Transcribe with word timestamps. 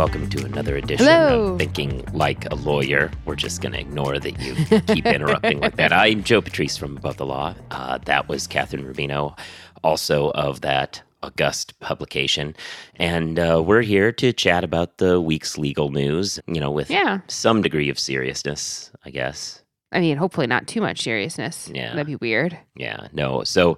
welcome 0.00 0.30
to 0.30 0.42
another 0.46 0.78
edition 0.78 1.04
Hello. 1.06 1.52
of 1.52 1.58
Thinking 1.58 2.02
Like 2.14 2.50
a 2.50 2.54
Lawyer. 2.54 3.10
We're 3.26 3.34
just 3.34 3.60
going 3.60 3.72
to 3.74 3.80
ignore 3.80 4.18
that 4.18 4.40
you 4.40 4.80
keep 4.94 5.04
interrupting 5.04 5.60
like 5.60 5.76
that. 5.76 5.92
I'm 5.92 6.24
Joe 6.24 6.40
Patrice 6.40 6.78
from 6.78 6.96
Above 6.96 7.18
the 7.18 7.26
Law. 7.26 7.54
Uh, 7.70 7.98
that 8.06 8.26
was 8.26 8.48
Kathryn 8.48 8.82
Rubino, 8.90 9.38
also 9.84 10.30
of 10.30 10.62
that 10.62 11.02
august 11.22 11.78
publication. 11.80 12.56
And 12.96 13.38
uh, 13.38 13.62
we're 13.62 13.82
here 13.82 14.10
to 14.10 14.32
chat 14.32 14.64
about 14.64 14.96
the 14.96 15.20
week's 15.20 15.58
legal 15.58 15.90
news, 15.90 16.40
you 16.46 16.60
know, 16.60 16.70
with 16.70 16.90
Yeah. 16.90 17.20
some 17.28 17.60
degree 17.60 17.90
of 17.90 17.98
seriousness, 17.98 18.90
I 19.04 19.10
guess. 19.10 19.62
I 19.92 20.00
mean, 20.00 20.16
hopefully 20.16 20.46
not 20.46 20.66
too 20.66 20.80
much 20.80 21.02
seriousness. 21.02 21.70
Yeah. 21.74 21.90
That'd 21.90 22.06
be 22.06 22.16
weird. 22.16 22.56
Yeah, 22.74 23.08
no. 23.12 23.44
So 23.44 23.76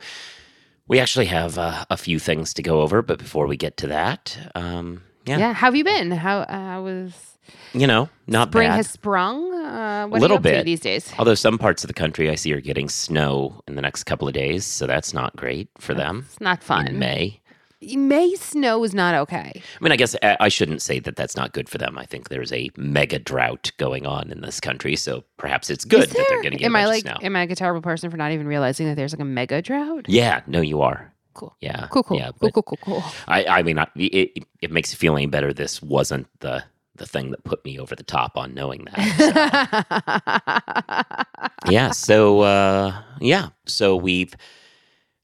we 0.86 1.00
actually 1.00 1.26
have 1.26 1.58
uh, 1.58 1.84
a 1.90 1.96
few 1.96 2.20
things 2.20 2.54
to 2.54 2.62
go 2.62 2.80
over, 2.80 3.02
but 3.02 3.18
before 3.18 3.48
we 3.48 3.56
get 3.56 3.76
to 3.78 3.88
that, 3.88 4.38
um, 4.54 5.02
yeah, 5.24 5.38
Yeah. 5.38 5.52
How 5.52 5.66
have 5.66 5.76
you 5.76 5.84
been? 5.84 6.10
How 6.10 6.40
uh, 6.40 6.80
was 6.82 7.32
you 7.74 7.86
know, 7.86 8.08
not 8.26 8.50
bad. 8.50 8.52
spring 8.52 8.68
bad. 8.68 8.76
has 8.76 8.90
sprung? 8.90 9.54
Uh, 9.54 10.06
what 10.06 10.20
little 10.20 10.36
are 10.36 10.40
you 10.40 10.40
up 10.40 10.42
to 10.44 10.58
bit. 10.58 10.64
these 10.64 10.80
days? 10.80 11.12
Although 11.18 11.34
some 11.34 11.58
parts 11.58 11.84
of 11.84 11.88
the 11.88 11.94
country 11.94 12.28
I 12.30 12.34
see 12.34 12.52
are 12.52 12.60
getting 12.60 12.88
snow 12.88 13.60
in 13.66 13.74
the 13.74 13.82
next 13.82 14.04
couple 14.04 14.28
of 14.28 14.34
days, 14.34 14.66
so 14.66 14.86
that's 14.86 15.14
not 15.14 15.34
great 15.36 15.68
for 15.78 15.94
them. 15.94 16.24
It's 16.26 16.40
not 16.40 16.62
fun. 16.62 16.88
In. 16.88 16.98
May. 16.98 17.40
May 17.96 18.36
snow 18.36 18.84
is 18.84 18.94
not 18.94 19.14
okay. 19.16 19.60
I 19.60 19.84
mean, 19.84 19.90
I 19.90 19.96
guess 19.96 20.14
I 20.22 20.36
I 20.38 20.48
shouldn't 20.48 20.82
say 20.82 21.00
that 21.00 21.16
that's 21.16 21.36
not 21.36 21.52
good 21.52 21.68
for 21.68 21.78
them. 21.78 21.98
I 21.98 22.06
think 22.06 22.28
there's 22.28 22.52
a 22.52 22.70
mega 22.76 23.18
drought 23.18 23.72
going 23.76 24.06
on 24.06 24.30
in 24.30 24.40
this 24.40 24.60
country, 24.60 24.94
so 24.94 25.24
perhaps 25.36 25.68
it's 25.68 25.84
good 25.84 26.04
Is 26.04 26.10
that 26.10 26.26
they're 26.28 26.42
getting. 26.42 26.62
Am 26.64 26.76
a 26.76 26.78
I 26.78 26.86
like? 26.86 27.04
Am 27.06 27.34
I 27.34 27.40
like 27.40 27.50
a 27.50 27.56
terrible 27.56 27.82
person 27.82 28.08
for 28.08 28.16
not 28.16 28.30
even 28.30 28.46
realizing 28.46 28.86
that 28.86 28.94
there's 28.94 29.12
like 29.12 29.20
a 29.20 29.24
mega 29.24 29.60
drought? 29.60 30.06
yeah, 30.08 30.42
no, 30.46 30.60
you 30.60 30.80
are. 30.80 31.11
Cool. 31.34 31.56
Yeah, 31.60 31.86
Cool. 31.90 32.02
Cool. 32.02 32.18
Yeah, 32.18 32.30
cool. 32.40 32.50
Cool. 32.52 32.62
Cool. 32.62 32.78
Cool. 32.82 33.04
I, 33.28 33.44
I 33.46 33.62
mean, 33.62 33.78
I, 33.78 33.86
it, 33.96 34.44
it 34.60 34.70
makes 34.70 34.92
you 34.92 34.98
feel 34.98 35.16
any 35.16 35.26
better. 35.26 35.52
This 35.52 35.82
wasn't 35.82 36.26
the 36.40 36.64
the 36.96 37.06
thing 37.06 37.30
that 37.30 37.42
put 37.44 37.64
me 37.64 37.78
over 37.78 37.96
the 37.96 38.02
top 38.02 38.36
on 38.36 38.52
knowing 38.52 38.86
that. 38.92 40.32
yeah. 41.70 41.90
So 41.90 42.40
uh, 42.40 43.02
yeah. 43.20 43.48
So 43.66 43.96
we've 43.96 44.34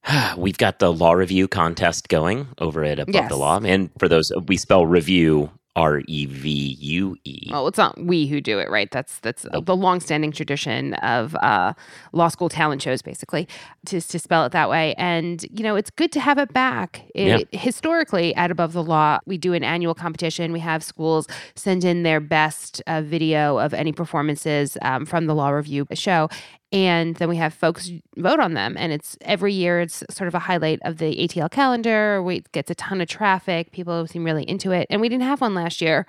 we've 0.36 0.58
got 0.58 0.78
the 0.78 0.92
law 0.92 1.12
review 1.12 1.48
contest 1.48 2.08
going 2.08 2.48
over 2.58 2.84
at 2.84 2.98
Above 2.98 3.14
Yes. 3.14 3.28
the 3.30 3.36
Law, 3.36 3.60
and 3.62 3.90
for 3.98 4.08
those 4.08 4.32
we 4.46 4.56
spell 4.56 4.86
review 4.86 5.50
R 5.78 6.02
E 6.08 6.26
V 6.26 6.76
U 6.80 7.16
E. 7.24 7.48
Well, 7.50 7.68
it's 7.68 7.78
not 7.78 7.96
we 8.02 8.26
who 8.26 8.40
do 8.40 8.58
it, 8.58 8.68
right? 8.68 8.90
That's 8.90 9.20
that's 9.20 9.46
Nope. 9.52 9.66
the 9.66 9.76
longstanding 9.76 10.32
tradition 10.32 10.94
of 10.94 11.36
uh, 11.36 11.72
law 12.12 12.28
school 12.28 12.48
talent 12.48 12.82
shows, 12.82 13.00
basically, 13.00 13.46
to 13.86 14.00
to 14.00 14.18
spell 14.18 14.44
it 14.44 14.52
that 14.52 14.68
way. 14.68 14.94
And 14.98 15.44
you 15.52 15.62
know, 15.62 15.76
it's 15.76 15.90
good 15.90 16.10
to 16.12 16.20
have 16.20 16.38
it 16.38 16.52
back. 16.52 17.02
It, 17.14 17.48
Historically, 17.52 18.34
at 18.34 18.50
Above 18.50 18.72
the 18.72 18.82
Law, 18.82 19.20
we 19.24 19.38
do 19.38 19.52
an 19.52 19.62
annual 19.62 19.94
competition. 19.94 20.52
We 20.52 20.60
have 20.60 20.82
schools 20.82 21.28
send 21.54 21.84
in 21.84 22.02
their 22.02 22.18
best 22.18 22.82
uh, 22.88 23.02
video 23.02 23.58
of 23.58 23.72
any 23.72 23.92
performances 23.92 24.76
um, 24.82 25.06
from 25.06 25.26
the 25.26 25.34
law 25.34 25.50
review 25.50 25.86
show. 25.94 26.28
And 26.70 27.16
then 27.16 27.30
we 27.30 27.36
have 27.36 27.54
folks 27.54 27.90
vote 28.16 28.40
on 28.40 28.52
them. 28.52 28.76
And 28.78 28.92
it's 28.92 29.16
every 29.22 29.54
year, 29.54 29.80
it's 29.80 30.04
sort 30.10 30.28
of 30.28 30.34
a 30.34 30.38
highlight 30.38 30.80
of 30.82 30.98
the 30.98 31.16
ATL 31.16 31.50
calendar. 31.50 32.22
We 32.22 32.40
gets 32.52 32.70
a 32.70 32.74
ton 32.74 33.00
of 33.00 33.08
traffic. 33.08 33.72
People 33.72 34.06
seem 34.06 34.22
really 34.22 34.44
into 34.44 34.72
it. 34.72 34.86
And 34.90 35.00
we 35.00 35.08
didn't 35.08 35.24
have 35.24 35.40
one 35.40 35.54
last 35.54 35.80
year 35.80 36.06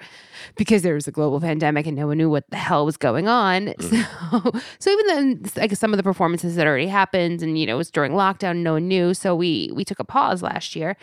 because 0.57 0.81
there 0.81 0.95
was 0.95 1.07
a 1.07 1.11
global 1.11 1.39
pandemic 1.39 1.87
and 1.87 1.95
no 1.95 2.07
one 2.07 2.17
knew 2.17 2.29
what 2.29 2.43
the 2.49 2.57
hell 2.57 2.85
was 2.85 2.97
going 2.97 3.27
on. 3.27 3.73
So, 3.89 4.51
so 4.77 4.91
even 4.91 5.07
then, 5.07 5.51
I 5.57 5.67
guess 5.67 5.79
some 5.79 5.93
of 5.93 5.97
the 5.97 6.03
performances 6.03 6.55
that 6.55 6.67
already 6.67 6.87
happened, 6.87 7.41
and 7.41 7.57
you 7.57 7.65
know, 7.65 7.73
it 7.75 7.77
was 7.77 7.89
during 7.89 8.11
lockdown, 8.11 8.57
no 8.57 8.73
one 8.73 8.87
knew. 8.87 9.13
So 9.13 9.35
we 9.35 9.71
we 9.73 9.83
took 9.83 9.99
a 9.99 10.03
pause 10.03 10.43
last 10.43 10.75
year, 10.75 10.95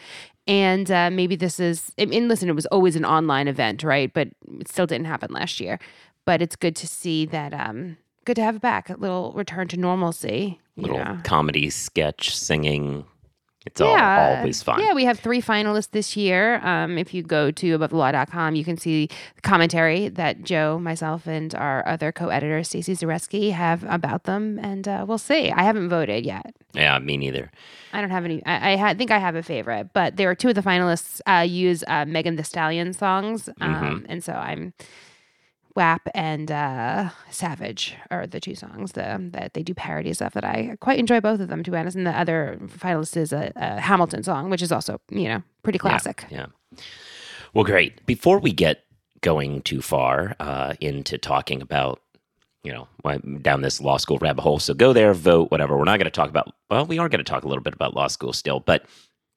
and 0.47 0.89
uh, 0.91 1.11
maybe 1.11 1.34
this 1.34 1.59
is. 1.59 1.93
I 1.99 2.05
mean, 2.05 2.28
listen, 2.28 2.49
it 2.49 2.55
was 2.55 2.66
always 2.66 2.95
an 2.95 3.05
online 3.05 3.49
event, 3.49 3.83
right? 3.83 4.12
But 4.12 4.28
it 4.61 4.69
still 4.69 4.87
didn't 4.87 5.06
happen 5.06 5.33
last 5.33 5.59
year. 5.59 5.78
But 6.25 6.41
it's 6.43 6.56
good 6.56 6.77
to 6.77 6.87
see 6.87 7.27
that. 7.27 7.53
um 7.53 7.97
Good 8.27 8.37
to 8.37 8.43
have 8.43 8.57
it 8.57 8.63
back. 8.63 8.91
A 8.91 8.95
little 8.97 9.33
return 9.33 9.69
to 9.69 9.77
normalcy. 9.79 10.61
you 10.75 10.83
Little 10.83 10.99
know. 10.99 11.19
comedy 11.25 11.71
sketch 11.71 12.37
singing. 12.37 13.07
It's 13.65 13.81
all 13.81 13.97
always 13.97 14.63
fun. 14.63 14.79
Yeah, 14.81 14.95
we 14.95 15.05
have 15.07 15.19
three 15.19 15.43
finalists 15.43 15.91
this 15.91 16.17
year. 16.17 16.65
Um, 16.65 16.99
if 16.99 17.13
you 17.13 17.25
go 17.25 17.51
to 17.51 17.79
abovethelaw.com, 17.79 18.55
you 18.55 18.65
can 18.65 18.77
see 18.77 19.09
the 19.35 19.41
commentary 19.43 20.09
that 20.11 20.45
Joe, 20.45 20.79
myself, 20.79 21.27
and 21.27 21.53
our 21.53 21.85
other 21.89 22.13
co-editor, 22.13 22.61
Staci 22.61 22.95
Zaretsky, 22.97 23.51
have 23.51 23.83
about 23.89 24.23
them. 24.23 24.61
And 24.63 24.87
uh, 24.87 25.05
we'll 25.09 25.19
see. 25.19 25.51
I 25.51 25.65
haven't 25.65 25.89
voted 25.89 26.25
yet. 26.25 26.55
Yeah, 26.75 26.97
me 27.01 27.17
neither. 27.17 27.51
I 27.93 28.01
don't 28.01 28.11
have 28.11 28.25
any. 28.25 28.41
I, 28.47 28.75
I 28.75 28.77
ha- 28.77 28.95
think 28.95 29.11
I 29.11 29.19
have 29.19 29.35
a 29.35 29.43
favorite, 29.43 29.89
but 29.93 30.17
there 30.17 30.31
are 30.31 30.37
two 30.37 30.51
of 30.51 30.55
the 30.55 30.63
finalists 30.63 31.21
uh, 31.27 31.41
use 31.43 31.83
uh, 31.89 32.05
Megan 32.05 32.37
Thee 32.37 32.45
Stallion 32.45 32.93
songs, 32.93 33.49
um, 33.61 33.75
Mm-hmm. 33.75 34.07
and 34.09 34.23
so 34.23 34.33
I'm 34.33 34.75
WAP 35.77 36.09
and 36.15 36.51
uh, 36.51 37.11
Savage 37.31 37.95
are 38.11 38.27
the 38.27 38.41
two 38.41 38.55
songs 38.55 38.93
the, 38.93 39.19
that 39.33 39.55
they 39.55 39.63
do 39.63 39.75
parodies 39.75 40.21
of 40.21 40.33
that 40.33 40.45
I 40.45 40.77
quite 40.81 40.99
enjoy 40.99 41.21
both 41.21 41.41
of 41.41 41.49
them 41.49 41.63
to 41.63 41.71
be 41.71 41.77
honest. 41.77 41.97
And 41.97 42.07
the 42.07 42.19
other 42.19 42.59
finalist 42.65 43.17
is 43.17 43.33
a, 43.33 43.53
a 43.55 43.81
Hamilton 43.81 44.23
song, 44.23 44.51
which 44.51 44.63
is 44.63 44.73
also 44.73 45.01
you 45.11 45.29
know 45.29 45.43
pretty 45.63 45.79
classic. 45.79 46.25
Yeah. 46.31 46.47
Well, 47.55 47.65
great. 47.65 48.05
Before 48.07 48.39
we 48.39 48.53
get 48.53 48.85
going 49.21 49.63
too 49.63 49.81
far 49.81 50.37
uh, 50.41 50.75
into 50.81 51.19
talking 51.19 51.63
about, 51.63 52.01
you 52.63 52.73
know, 52.73 52.87
down 53.41 53.63
this 53.63 53.81
law 53.81 53.97
school 53.97 54.19
rabbit 54.19 54.43
hole, 54.43 54.59
so 54.59 54.75
go 54.75 54.93
there, 54.93 55.15
vote, 55.15 55.51
whatever. 55.51 55.77
We're 55.77 55.85
not 55.85 55.99
going 55.99 56.05
to 56.05 56.11
talk 56.11 56.29
about, 56.29 56.53
well, 56.71 56.85
we 56.85 56.99
are 56.99 57.09
going 57.09 57.25
to 57.25 57.25
talk 57.25 57.45
a 57.45 57.49
little 57.49 57.63
bit 57.63 57.75
about 57.75 57.95
law 57.95 58.09
school 58.09 58.33
still, 58.33 58.61
but, 58.61 58.85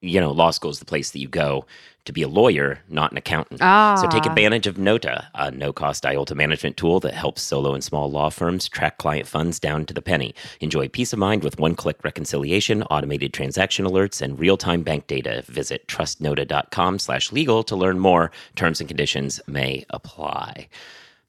you 0.02 0.20
know, 0.20 0.32
law 0.32 0.52
school 0.52 0.72
is 0.72 0.80
the 0.80 0.86
place 0.86 1.12
that 1.12 1.20
you 1.20 1.28
go 1.28 1.66
to 2.06 2.14
be 2.14 2.22
a 2.22 2.28
lawyer, 2.28 2.80
not 2.90 3.12
an 3.12 3.18
accountant. 3.18 3.60
Ah, 3.62 3.96
So 3.96 4.08
take 4.08 4.26
advantage 4.26 4.66
of 4.66 4.78
Nota, 4.78 5.28
a 5.36 5.52
no-cost 5.52 6.04
IOLTA 6.04 6.36
management 6.36 6.78
tool 6.78 7.00
that 7.02 7.14
helps 7.14 7.42
solo 7.42 7.74
and 7.74 7.84
small 7.84 8.10
law 8.10 8.30
firms 8.30 8.68
track 8.70 8.98
client 8.98 9.28
funds 9.28 9.60
down 9.60 9.86
to 9.86 9.94
the 9.94 10.02
penny. 10.02 10.34
Enjoy 10.62 10.88
peace 10.88 11.14
of 11.14 11.20
mind 11.20 11.44
with 11.44 11.60
one-click 11.60 12.04
reconciliation, 12.04 12.84
automated 12.84 13.34
transaction 13.34 13.86
alerts, 13.86 14.22
and 14.22 14.40
real-time 14.40 14.82
bank 14.82 15.08
data. 15.08 15.44
Visit 15.48 15.88
trustnota.com 15.88 16.98
slash 17.00 17.32
legal 17.32 17.64
to 17.64 17.76
learn 17.76 18.00
more. 18.00 18.32
Terms 18.56 18.80
and 18.80 18.88
conditions 18.88 19.42
may 19.48 19.86
apply. 19.90 20.68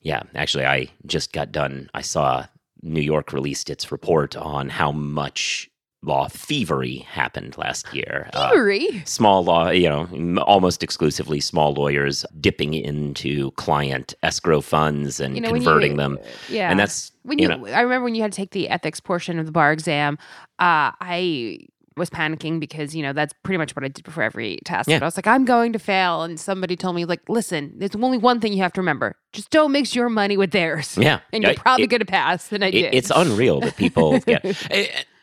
Yeah, 0.00 0.22
actually, 0.34 0.64
I 0.64 0.88
just 1.04 1.32
got 1.32 1.52
done. 1.52 1.90
I 1.92 2.00
saw 2.02 2.46
New 2.82 3.02
York 3.02 3.32
released 3.32 3.68
its 3.68 3.92
report 3.92 4.34
on 4.36 4.70
how 4.70 4.92
much 4.92 5.68
law 6.02 6.26
thievery 6.28 6.98
happened 7.10 7.58
last 7.58 7.92
year. 7.92 8.30
Uh, 8.32 8.48
Thievery. 8.48 9.02
small 9.04 9.44
law, 9.44 9.68
you 9.68 9.88
know, 9.88 10.40
almost 10.42 10.82
exclusively 10.82 11.40
small 11.40 11.74
lawyers 11.74 12.24
dipping 12.40 12.72
into 12.72 13.50
client 13.52 14.14
escrow 14.22 14.62
funds 14.62 15.20
and 15.20 15.34
You 15.34 15.42
know, 15.42 15.50
when 15.52 15.60
you- 15.60 15.66
converting 15.66 15.96
them. 15.98 16.18
Yeah, 16.48 16.70
And 16.70 16.80
that's, 16.80 17.12
when 17.22 17.38
you 17.38 17.48
you. 17.50 17.56
know, 17.56 17.66
I 17.66 17.82
remember 17.82 18.04
when 18.04 18.14
you 18.14 18.22
had 18.22 18.32
to 18.32 18.36
take 18.36 18.52
the 18.52 18.70
ethics 18.70 18.98
portion 18.98 19.38
of 19.38 19.44
the 19.46 19.52
bar 19.52 19.72
exam. 19.72 20.16
Uh, 20.58 20.92
I 21.00 21.58
was 21.96 22.08
panicking 22.08 22.60
because 22.60 22.94
you 22.96 23.02
know 23.02 23.12
that's 23.12 23.34
pretty 23.42 23.58
much 23.58 23.76
what 23.76 23.84
I 23.84 23.88
did 23.88 24.04
before 24.04 24.22
every 24.22 24.58
test. 24.64 24.88
Yeah. 24.88 24.96
But 25.00 25.02
I 25.02 25.06
was 25.08 25.16
like, 25.18 25.26
I'm 25.26 25.44
going 25.44 25.74
to 25.74 25.78
fail, 25.78 26.22
and 26.22 26.40
somebody 26.40 26.76
told 26.76 26.96
me 26.96 27.04
like, 27.04 27.20
listen, 27.28 27.74
there's 27.76 27.94
only 27.94 28.16
one 28.16 28.40
thing 28.40 28.54
you 28.54 28.62
have 28.62 28.72
to 28.74 28.80
remember: 28.80 29.16
just 29.34 29.50
don't 29.50 29.70
mix 29.72 29.94
your 29.94 30.08
money 30.08 30.38
with 30.38 30.50
theirs. 30.52 30.96
yeah. 30.96 31.20
and 31.32 31.42
you're 31.42 31.52
Uh, 31.52 31.56
probably 31.56 31.86
going 31.88 31.98
to 32.00 32.06
pass. 32.06 32.50
And 32.52 32.64
I 32.64 32.68
it- 32.68 32.72
did. 32.72 32.94
it's 32.94 33.10
unreal 33.14 33.60
that 33.60 33.76
people 33.76 34.18
get. 34.26 34.46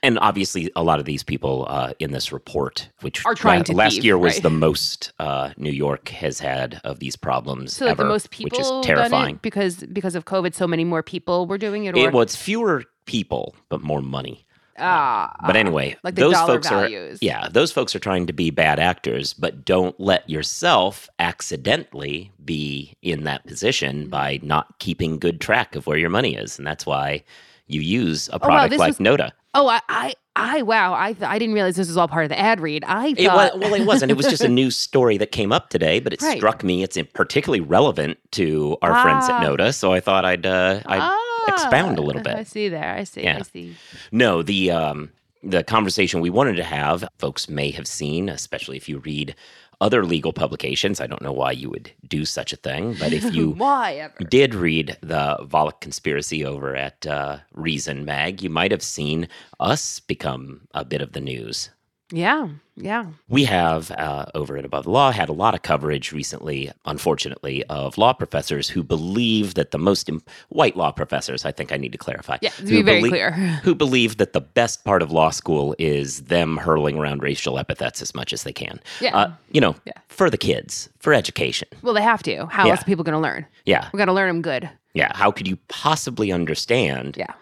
And 0.03 0.19
obviously, 0.19 0.71
a 0.75 0.83
lot 0.83 0.99
of 0.99 1.05
these 1.05 1.23
people 1.23 1.65
uh, 1.69 1.93
in 1.99 2.11
this 2.11 2.31
report, 2.31 2.89
which 3.01 3.25
Are 3.25 3.33
trying 3.33 3.59
la- 3.59 3.63
to 3.63 3.73
last 3.73 3.93
thieve, 3.95 4.05
year 4.05 4.17
was 4.17 4.33
right? 4.33 4.43
the 4.43 4.49
most 4.51 5.11
uh, 5.19 5.51
New 5.57 5.71
York 5.71 6.09
has 6.09 6.39
had 6.39 6.79
of 6.83 6.99
these 6.99 7.15
problems 7.15 7.73
so 7.75 7.85
like 7.85 7.93
ever, 7.93 8.03
the 8.03 8.09
most 8.09 8.29
people 8.29 8.55
which 8.57 8.59
is 8.65 8.71
terrifying. 8.85 9.39
because 9.41 9.77
because 9.91 10.15
of 10.15 10.25
COVID, 10.25 10.53
so 10.53 10.67
many 10.67 10.83
more 10.83 11.01
people 11.03 11.47
were 11.47 11.57
doing 11.57 11.85
it. 11.85 11.95
Or 11.97 11.99
It, 12.07 12.13
well, 12.13 12.21
it's 12.21 12.35
fewer 12.35 12.83
people, 13.05 13.55
but 13.69 13.81
more 13.81 14.01
money. 14.01 14.45
ah, 14.77 15.33
But 15.47 15.55
anyway, 15.55 15.95
like 16.03 16.13
those 16.15 16.35
folks 16.41 16.69
values. 16.69 17.15
are 17.21 17.25
yeah, 17.25 17.49
those 17.49 17.71
folks 17.71 17.95
are 17.95 17.99
trying 17.99 18.27
to 18.27 18.33
be 18.33 18.51
bad 18.51 18.79
actors, 18.79 19.33
but 19.33 19.65
don't 19.65 19.99
let 19.99 20.29
yourself 20.29 21.09
accidentally 21.17 22.31
be 22.45 22.93
in 23.01 23.23
that 23.23 23.45
position 23.47 24.01
Mm-hmm. 24.01 24.09
by 24.09 24.39
not 24.43 24.77
keeping 24.79 25.17
good 25.17 25.41
track 25.41 25.75
of 25.75 25.87
where 25.87 25.97
your 25.97 26.09
money 26.11 26.35
is, 26.35 26.57
and 26.59 26.67
that's 26.67 26.85
why 26.85 27.23
you 27.67 27.81
use 27.81 28.29
a 28.29 28.33
wow, 28.33 28.47
product 28.47 28.71
this 28.71 28.79
like 28.79 28.89
was- 28.89 28.99
Nota. 28.99 29.31
Oh, 29.53 29.67
I, 29.67 29.81
I, 29.89 30.13
I, 30.35 30.61
wow, 30.61 30.93
I, 30.93 31.15
I 31.21 31.39
didn't 31.39 31.55
realize 31.55 31.75
this 31.77 31.87
was 31.87 31.97
all 31.97 32.07
part 32.07 32.25
of 32.25 32.29
the 32.29 32.37
ad 32.37 32.59
read. 32.59 32.83
I 32.85 33.07
It 33.07 33.17
was, 33.17 33.25
thought, 33.27 33.59
well, 33.59 33.73
it 33.73 33.85
wasn't. 33.87 34.11
It 34.11 34.15
was 34.15 34.27
just 34.27 34.43
a 34.43 34.47
new 34.61 34.69
story 34.69 35.17
that 35.17 35.31
came 35.31 35.51
up 35.51 35.69
today, 35.71 35.99
but 35.99 36.13
it 36.13 36.21
Right. 36.21 36.37
struck 36.37 36.63
me 36.63 36.83
it's 36.83 36.95
particularly 37.13 37.61
relevant 37.61 38.19
to 38.33 38.77
our 38.83 39.01
friends 39.01 39.27
at 39.29 39.41
Nota, 39.41 39.73
so 39.73 39.93
I 39.93 39.99
thought 39.99 40.25
I'd 40.25 40.45
uh, 40.45 40.81
I'd 40.85 41.53
expound 41.53 41.97
a 41.97 42.01
little 42.03 42.21
bit. 42.21 42.35
I 42.35 42.43
see 42.43 42.69
there. 42.69 42.93
I 42.93 43.03
see. 43.03 43.23
Yeah. 43.23 43.37
I 43.39 43.41
see. 43.41 43.75
No, 44.11 44.43
the 44.43 44.69
um, 44.69 45.09
the 45.41 45.63
conversation 45.63 46.21
we 46.21 46.29
wanted 46.29 46.57
to 46.57 46.63
have, 46.63 47.07
folks 47.17 47.49
may 47.49 47.71
have 47.71 47.87
seen, 47.87 48.29
especially 48.29 48.77
if 48.77 48.87
you 48.87 48.99
read 48.99 49.33
other 49.79 50.05
legal 50.05 50.33
publications. 50.33 50.99
I 50.99 51.07
don't 51.07 51.21
know 51.21 51.31
why 51.31 51.51
you 51.51 51.69
would 51.69 51.91
do 52.07 52.25
such 52.25 52.51
a 52.53 52.57
thing, 52.57 52.95
but 52.99 53.13
if 53.13 53.33
you 53.33 53.51
Why 53.57 53.93
ever? 53.95 54.15
did 54.29 54.55
read 54.55 54.97
the 55.01 55.37
Volokh 55.41 55.81
conspiracy 55.81 56.43
over 56.45 56.75
at 56.75 57.05
uh, 57.05 57.39
Reason 57.53 58.03
Mag, 58.05 58.41
you 58.41 58.49
might 58.49 58.71
have 58.71 58.81
seen 58.83 59.27
us 59.59 59.99
become 59.99 60.67
a 60.73 60.83
bit 60.83 61.01
of 61.01 61.11
the 61.13 61.21
news. 61.21 61.69
Yeah, 62.09 62.47
yeah. 62.77 63.07
We 63.27 63.43
have, 63.43 63.91
uh, 63.91 64.27
over 64.33 64.55
at 64.55 64.63
Above 64.63 64.85
the 64.85 64.91
Law, 64.91 65.11
had 65.11 65.27
a 65.27 65.33
lot 65.33 65.53
of 65.53 65.61
coverage 65.61 66.13
recently, 66.13 66.71
unfortunately, 66.85 67.65
of 67.65 67.97
law 67.97 68.13
professors 68.13 68.69
who 68.69 68.81
believe 68.81 69.55
that 69.55 69.71
the 69.71 69.77
most 69.77 70.07
Im- 70.07 70.21
white 70.47 70.77
law 70.77 70.91
professors, 70.91 71.43
I 71.43 71.51
think 71.51 71.73
I 71.73 71.77
need 71.77 71.91
to 71.91 71.97
clarify. 71.97 72.37
Yeah, 72.41 72.51
to 72.51 72.63
be 72.63 72.81
very 72.81 72.99
belie- 72.99 73.09
clear. 73.09 73.31
Who 73.63 73.75
believe 73.75 74.17
that 74.17 74.31
the 74.31 74.39
best 74.39 74.85
part 74.85 75.01
of 75.01 75.11
law 75.11 75.31
school 75.31 75.75
is 75.79 76.21
them 76.23 76.55
hurling 76.55 76.97
around 76.97 77.23
racial 77.23 77.59
epithets 77.59 78.01
as 78.01 78.15
much 78.15 78.31
as 78.31 78.43
they 78.43 78.53
can. 78.53 78.79
Yeah. 79.01 79.13
Uh, 79.17 79.31
you 79.51 79.59
know, 79.59 79.75
Yeah. 79.85 79.93
for 80.07 80.29
the 80.29 80.37
kids, 80.37 80.87
for 80.99 81.13
education. 81.13 81.67
Well, 81.81 81.93
they 81.93 82.03
have 82.03 82.23
to. 82.23 82.45
How 82.45 82.65
Yeah. 82.67 82.71
else 82.71 82.81
are 82.83 82.85
people 82.85 83.03
going 83.03 83.15
to 83.15 83.19
learn? 83.19 83.45
Yeah. 83.65 83.89
We 83.91 83.97
got 83.97 84.05
to 84.05 84.13
learn 84.13 84.29
them 84.29 84.41
good. 84.41 84.69
Yeah. 84.93 85.11
How 85.13 85.29
could 85.31 85.45
you 85.47 85.57
possibly 85.67 86.31
understand 86.31 87.17
Yeah. 87.17 87.33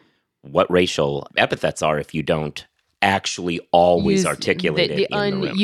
what 0.42 0.70
racial 0.72 1.28
epithets 1.38 1.84
are 1.84 2.00
if 2.00 2.16
you 2.16 2.24
don't 2.24 2.66
actually 3.06 3.60
always 3.72 4.20
Use 4.20 4.26
articulate 4.26 4.90
the, 4.90 5.08
the 5.10 5.16
room? 5.16 5.58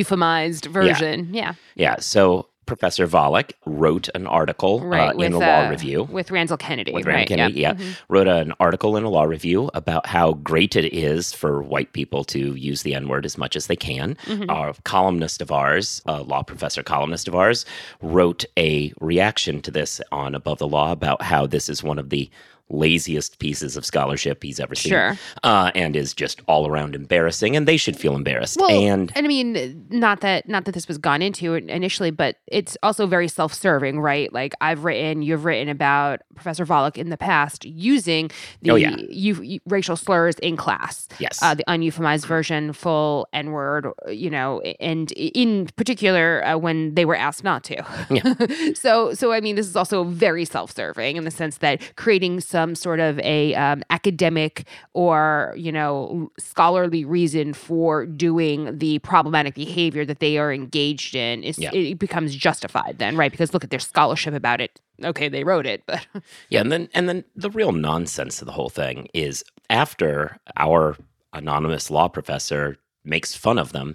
version. 0.70 1.34
Yeah. 1.34 1.54
Yeah. 1.76 1.98
So 2.00 2.48
Professor 2.68 3.06
Volokh 3.06 3.52
wrote 3.66 4.08
an 4.16 4.26
article 4.28 4.80
Right. 4.80 5.10
uh, 5.10 5.14
with, 5.18 5.26
in 5.26 5.32
the 5.34 5.40
Law 5.40 5.66
uh, 5.66 5.70
Review. 5.70 6.04
With 6.04 6.32
Randall 6.32 6.56
Kennedy. 6.56 6.94
With 6.94 7.06
right? 7.06 7.28
Kennedy, 7.28 7.60
yeah, 7.60 7.74
Mhm. 7.74 7.98
wrote 8.08 8.30
an 8.30 8.54
article 8.62 8.96
in 8.96 9.04
a 9.04 9.10
law 9.10 9.24
review 9.24 9.70
about 9.74 10.06
how 10.06 10.34
great 10.36 10.78
it 10.78 10.94
is 10.94 11.34
for 11.34 11.62
white 11.62 11.92
people 11.92 12.24
to 12.26 12.56
use 12.56 12.84
the 12.84 12.96
N 12.96 13.10
word 13.10 13.26
as 13.26 13.38
much 13.38 13.58
as 13.58 13.68
they 13.68 13.76
can. 13.76 14.16
Mhm. 14.26 14.46
A 14.50 14.74
columnist 14.84 15.42
of 15.42 15.52
ours, 15.52 16.02
a 16.06 16.22
law 16.22 16.44
professor 16.44 16.82
columnist 16.82 17.28
of 17.28 17.36
ours, 17.36 17.66
wrote 18.02 18.46
a 18.58 18.94
reaction 19.02 19.62
to 19.64 19.72
this 19.72 20.00
on 20.12 20.34
Above 20.34 20.60
the 20.60 20.68
Law 20.68 20.94
about 20.94 21.24
how 21.24 21.46
this 21.46 21.68
is 21.68 21.84
one 21.84 22.00
of 22.00 22.10
the 22.10 22.30
laziest 22.70 23.40
pieces 23.40 23.76
of 23.78 23.86
scholarship 23.86 24.42
he's 24.44 24.60
ever 24.60 24.76
seen, 24.76 24.92
Sure. 24.92 25.18
uh, 25.44 25.72
and 25.76 25.96
is 25.96 26.14
just 26.14 26.42
all 26.48 26.68
around 26.68 26.96
embarrassing, 26.96 27.56
and 27.56 27.68
they 27.68 27.78
should 27.78 27.98
feel 27.98 28.16
embarrassed. 28.16 28.58
Well, 28.60 28.70
and 28.72 29.12
I 29.16 29.22
mean, 29.22 29.86
not 29.90 30.22
that 30.22 30.48
not 30.48 30.66
that 30.66 30.74
this 30.74 30.88
was 30.88 30.98
gone 30.98 31.22
into 31.22 31.54
initially, 31.56 32.12
but 32.12 32.38
it's 32.48 32.78
also 32.84 33.08
very 33.08 33.28
self-serving, 33.28 34.00
right? 34.00 34.32
Like 34.34 34.54
I've 34.62 34.84
written, 34.84 35.22
you've 35.22 35.46
written 35.46 35.70
about 35.70 36.22
Professor 36.36 36.66
Volokh 36.66 36.98
in 36.98 37.10
the 37.10 37.18
past 37.18 37.66
using 37.66 38.32
the 38.62 38.72
Oh, 38.72 38.76
yeah. 38.76 38.96
racial 39.66 39.96
slurs 39.98 40.36
in 40.40 40.56
class. 40.58 41.08
yes, 41.20 41.40
Uh, 41.42 41.54
the 41.54 41.64
uneuphoemized 41.68 42.26
version, 42.26 42.74
full 42.74 43.28
N 43.34 43.52
word, 43.52 43.88
you 44.10 44.30
know, 44.30 44.62
and 44.80 45.12
in 45.14 45.68
particular 45.76 46.46
uh, 46.46 46.58
when 46.58 46.96
they 46.96 47.06
were 47.06 47.16
asked 47.16 47.44
not 47.44 47.64
to. 47.66 48.74
so, 48.76 49.14
so 49.14 49.32
I 49.34 49.42
mean, 49.42 49.56
this 49.56 49.68
is 49.68 49.76
also 49.76 50.04
very 50.04 50.46
self-serving 50.46 51.16
in 51.18 51.24
the 51.26 51.32
sense 51.32 51.58
that 51.58 51.82
creating 51.96 52.40
some 52.42 52.61
sort 52.76 53.00
of 53.00 53.20
a 53.20 53.54
um, 53.56 53.82
academic 53.90 54.66
or 54.94 55.54
you 55.58 55.72
know 55.72 56.32
scholarly 56.40 57.04
reason 57.06 57.54
for 57.54 58.06
doing 58.06 58.78
the 58.78 59.00
problematic 59.00 59.56
behavior 59.56 60.06
that 60.06 60.20
they 60.20 60.38
are 60.38 60.52
engaged 60.54 61.16
in 61.16 61.44
is 61.44 61.58
Yeah. 61.58 61.72
it 61.74 62.00
becomes 62.00 62.36
justified 62.36 62.96
then, 63.00 63.16
right? 63.18 63.32
Because 63.32 63.54
look 63.54 63.64
at 63.64 63.70
their 63.70 63.80
scholarship 63.80 64.34
about 64.34 64.62
it. 64.62 64.80
Okay, 65.04 65.30
they 65.30 65.44
wrote 65.44 65.66
it, 65.66 65.84
but 65.88 66.06
Yeah, 66.50 66.62
and 66.62 66.72
then 66.72 66.90
and 66.94 67.08
then 67.10 67.24
the 67.36 67.50
real 67.50 67.72
nonsense 67.72 68.42
of 68.42 68.46
the 68.46 68.52
whole 68.54 68.70
thing 68.70 69.08
is 69.14 69.44
after 69.70 70.38
our 70.58 70.96
anonymous 71.34 71.90
law 71.90 72.08
professor 72.08 72.78
makes 73.04 73.36
fun 73.36 73.58
of 73.58 73.72
them, 73.72 73.94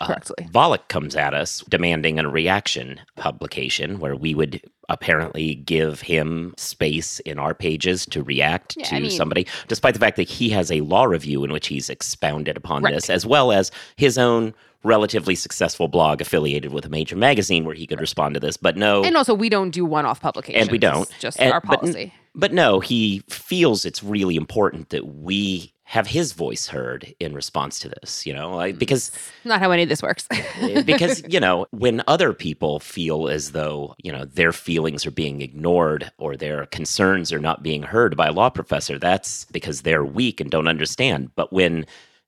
Uh, 0.00 0.06
correctly. 0.06 0.46
Volokh 0.50 0.88
comes 0.88 1.14
at 1.16 1.34
us 1.34 1.62
demanding 1.68 2.18
a 2.18 2.28
reaction 2.28 3.00
publication 3.16 3.98
where 3.98 4.16
we 4.16 4.34
would 4.34 4.62
apparently 4.88 5.54
give 5.56 6.00
him 6.00 6.54
space 6.56 7.20
in 7.20 7.38
our 7.38 7.54
pages 7.54 8.06
to 8.06 8.22
react 8.22 8.76
Yeah, 8.76 8.84
to 8.86 8.96
I 8.96 9.00
mean- 9.00 9.10
somebody, 9.10 9.46
despite 9.68 9.94
the 9.94 10.00
fact 10.00 10.16
that 10.16 10.28
he 10.28 10.48
has 10.50 10.70
a 10.72 10.80
law 10.80 11.04
review 11.04 11.44
in 11.44 11.52
which 11.52 11.68
he's 11.68 11.90
expounded 11.90 12.56
upon 12.56 12.82
Right. 12.82 12.94
this, 12.94 13.10
as 13.10 13.24
well 13.26 13.52
as 13.52 13.70
his 13.96 14.16
own 14.18 14.54
relatively 14.82 15.34
successful 15.34 15.86
blog 15.88 16.22
affiliated 16.22 16.72
with 16.72 16.86
a 16.86 16.88
major 16.88 17.14
magazine 17.14 17.66
where 17.66 17.74
he 17.74 17.86
could 17.86 18.00
respond 18.00 18.32
to 18.34 18.40
this. 18.40 18.56
But 18.56 18.76
no, 18.78 19.04
And 19.04 19.16
also, 19.16 19.34
we 19.34 19.50
don't 19.50 19.70
do 19.70 19.84
one-off 19.84 20.20
publications. 20.22 20.62
And 20.62 20.72
we 20.72 20.78
don't. 20.78 21.02
It's 21.10 21.18
just 21.20 21.38
And- 21.40 21.52
our 21.52 21.60
but- 21.60 21.80
policy. 21.80 22.12
But 22.34 22.52
no, 22.54 22.80
he 22.80 23.22
feels 23.28 23.84
it's 23.84 24.02
really 24.02 24.36
important 24.36 24.88
that 24.90 25.04
we 25.16 25.72
have 25.90 26.06
his 26.06 26.30
voice 26.34 26.68
heard 26.68 27.12
in 27.18 27.34
response 27.34 27.80
to 27.80 27.88
this, 27.88 28.24
you 28.24 28.32
know, 28.32 28.54
like, 28.54 28.74
hmm. 28.74 28.78
because 28.78 29.10
Not 29.44 29.58
how 29.58 29.72
any 29.72 29.82
of 29.82 29.88
this 29.88 30.02
works. 30.02 30.24
Eh, 30.30 30.82
because 30.82 31.20
you 31.28 31.40
know 31.40 31.66
when 31.70 32.00
other 32.06 32.32
people 32.32 32.78
feel 32.78 33.28
as 33.28 33.50
though 33.50 33.96
you 33.98 34.12
know 34.12 34.24
their 34.24 34.52
feelings 34.52 35.04
are 35.04 35.10
being 35.10 35.40
ignored 35.40 36.12
or 36.18 36.36
their 36.36 36.66
concerns 36.66 37.32
are 37.32 37.40
not 37.40 37.64
being 37.64 37.82
heard 37.82 38.16
by 38.16 38.28
a 38.28 38.32
law 38.32 38.50
professor 38.50 38.98
that's 38.98 39.46
because 39.46 39.82
they're 39.82 40.04
weak 40.04 40.40
and 40.40 40.50
don't 40.50 40.68
understand. 40.68 41.30
But 41.34 41.52
when 41.52 41.86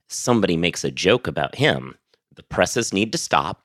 somebody 0.09 0.57
makes 0.57 0.83
a 0.83 0.91
joke 0.91 1.29
about 1.29 1.55
him 1.55 1.95
the 2.35 2.43
presses 2.43 2.93
need 2.93 3.13
to 3.13 3.19
stop 3.19 3.61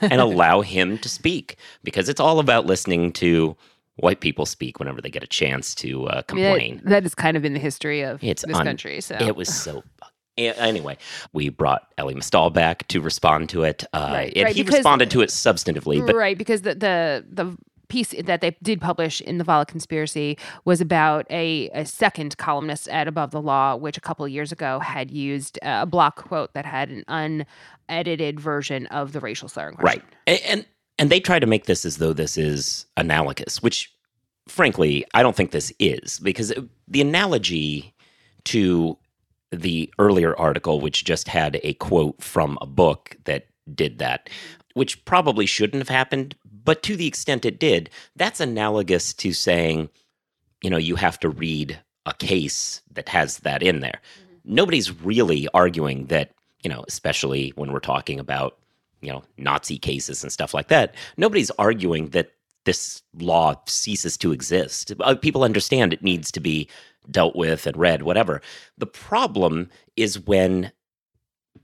and 0.00 0.20
allow 0.20 0.60
him 0.60 0.98
to 0.98 1.08
speak 1.08 1.56
because 1.82 2.08
it's 2.08 2.20
all 2.20 2.38
about 2.38 2.66
listening 2.66 3.12
to 3.14 3.56
white 4.00 4.20
people 4.20 4.46
speak 4.46 4.78
whenever 4.78 5.00
they 5.00 5.10
get 5.10 5.22
a 5.22 5.26
chance 5.26 5.74
to 5.76 6.06
uh, 6.06 6.12
mean, 6.12 6.16
that- 6.16 6.26
complain 6.26 6.80
that 6.84 7.04
is 7.04 7.14
kind 7.14 7.36
of 7.36 7.42
been 7.42 7.52
the 7.54 7.58
history 7.60 8.02
of 8.02 8.22
It's 8.22 8.44
this 8.44 8.56
un- 8.56 8.64
country. 8.66 9.00
So 9.00 9.16
it 9.20 9.36
was 9.36 9.48
so. 9.54 9.82
Anyway, 10.38 10.96
we 11.34 11.50
brought 11.50 11.92
Elie 11.98 12.14
Mystal 12.14 12.48
back 12.48 12.88
to 12.88 13.02
respond 13.02 13.50
to 13.50 13.62
it, 13.62 13.84
uh, 13.92 14.08
Right, 14.10 14.32
and 14.34 14.44
right, 14.44 14.56
he 14.56 14.62
because- 14.62 14.78
responded 14.78 15.10
to 15.10 15.20
it 15.20 15.28
substantively. 15.28 16.06
But 16.06 16.16
right 16.16 16.38
because 16.38 16.62
the 16.62 16.74
the 16.74 17.26
the 17.30 17.58
piece 17.88 18.14
that 18.24 18.40
they 18.40 18.56
did 18.62 18.80
publish 18.80 19.20
in 19.20 19.36
the 19.36 19.44
Volokh 19.44 19.66
conspiracy 19.66 20.38
was 20.64 20.80
about 20.80 21.26
a, 21.28 21.68
a 21.74 21.84
second 21.84 22.38
columnist 22.38 22.88
at 22.88 23.06
Above 23.08 23.32
the 23.32 23.42
Law, 23.42 23.74
which 23.76 23.98
a 23.98 24.00
couple 24.00 24.24
of 24.24 24.30
years 24.30 24.50
ago 24.52 24.78
had 24.78 25.10
used 25.10 25.58
uh, 25.62 25.80
a 25.82 25.86
block 25.86 26.16
quote 26.16 26.54
that 26.54 26.64
had 26.64 26.88
an 26.88 27.04
unedited 27.88 28.38
version 28.40 28.86
of 28.86 29.12
the 29.12 29.20
racial 29.20 29.48
slur. 29.48 29.68
in 29.70 29.74
question. 29.76 30.02
right, 30.02 30.16
and, 30.26 30.40
and 30.60 30.66
and 31.00 31.08
they 31.08 31.18
try 31.18 31.38
to 31.38 31.46
make 31.46 31.64
this 31.64 31.86
as 31.86 31.96
though 31.96 32.12
this 32.12 32.36
is 32.36 32.84
analogous, 32.98 33.62
which, 33.62 33.90
frankly, 34.46 35.02
I 35.14 35.22
don't 35.22 35.34
think 35.34 35.50
this 35.50 35.72
is 35.78 36.18
because 36.18 36.52
uh, 36.52 36.60
the 36.86 37.00
analogy 37.00 37.94
to 38.44 38.98
the 39.50 39.90
earlier 39.98 40.36
article, 40.36 40.78
which 40.78 41.04
just 41.04 41.26
had 41.26 41.58
a 41.62 41.72
quote 41.74 42.22
from 42.22 42.58
a 42.60 42.66
book 42.66 43.16
that 43.24 43.46
did 43.74 43.98
that, 43.98 44.28
which 44.74 45.02
probably 45.06 45.46
shouldn't 45.46 45.80
have 45.80 45.88
happened, 45.88 46.36
but 46.64 46.82
to 46.82 46.96
the 46.96 47.06
extent 47.06 47.46
it 47.46 47.58
did, 47.58 47.88
that's 48.14 48.38
analogous 48.38 49.14
to 49.14 49.32
saying, 49.32 49.88
you 50.62 50.68
know, 50.68 50.76
you 50.76 50.96
have 50.96 51.18
to 51.20 51.30
read 51.30 51.80
a 52.04 52.12
case 52.12 52.82
that 52.92 53.08
has 53.08 53.38
that 53.38 53.62
in 53.62 53.80
there. 53.80 54.00
Mm-hmm. 54.20 54.54
Nobody's 54.54 55.00
really 55.02 55.48
arguing 55.54 56.06
that, 56.06 56.32
you 56.62 56.68
know, 56.68 56.84
especially 56.86 57.54
when 57.56 57.72
we're 57.72 57.80
talking 57.80 58.20
about, 58.20 58.58
you 59.00 59.10
know, 59.12 59.22
Nazi 59.38 59.78
cases 59.78 60.22
and 60.22 60.32
stuff 60.32 60.54
like 60.54 60.68
that. 60.68 60.94
Nobody's 61.16 61.50
arguing 61.52 62.08
that 62.10 62.32
this 62.66 63.02
law 63.18 63.54
ceases 63.66 64.16
to 64.18 64.32
exist. 64.32 64.92
Uh, 65.00 65.14
People 65.14 65.42
understand 65.44 65.92
it 65.92 66.02
needs 66.02 66.30
to 66.32 66.40
be 66.40 66.68
dealt 67.10 67.34
with 67.34 67.66
and 67.66 67.76
read, 67.76 68.02
whatever. 68.02 68.42
The 68.78 68.86
problem 68.86 69.70
is 69.96 70.20
when 70.20 70.70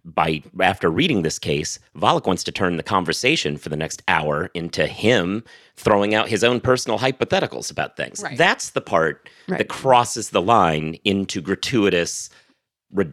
by 0.04 0.42
after 0.60 0.88
reading 0.88 1.22
this 1.22 1.38
case, 1.38 1.78
Volokh 1.96 2.26
wants 2.26 2.44
to 2.44 2.52
turn 2.52 2.76
the 2.76 2.82
conversation 2.82 3.56
for 3.56 3.68
the 3.68 3.76
next 3.76 4.02
hour 4.08 4.50
into 4.54 4.86
him 4.86 5.42
throwing 5.76 6.14
out 6.14 6.28
his 6.28 6.42
own 6.44 6.60
personal 6.60 6.98
hypotheticals 6.98 7.70
about 7.70 7.96
things. 7.96 8.22
Right. 8.22 8.38
That's 8.38 8.70
the 8.70 8.80
part 8.80 9.28
Right. 9.48 9.58
that 9.58 9.68
crosses 9.68 10.30
the 10.30 10.42
line 10.42 10.96
into 11.04 11.40
gratuitous, 11.40 12.30
re- 12.92 13.12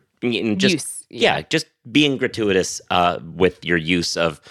just 0.56 0.74
Use. 0.74 1.02
Yeah, 1.13 1.41
just 1.50 1.65
being 1.91 2.17
gratuitous 2.17 2.82
uh, 2.89 3.20
with 3.24 3.63
your 3.63 3.77
use 3.77 4.17
of 4.17 4.41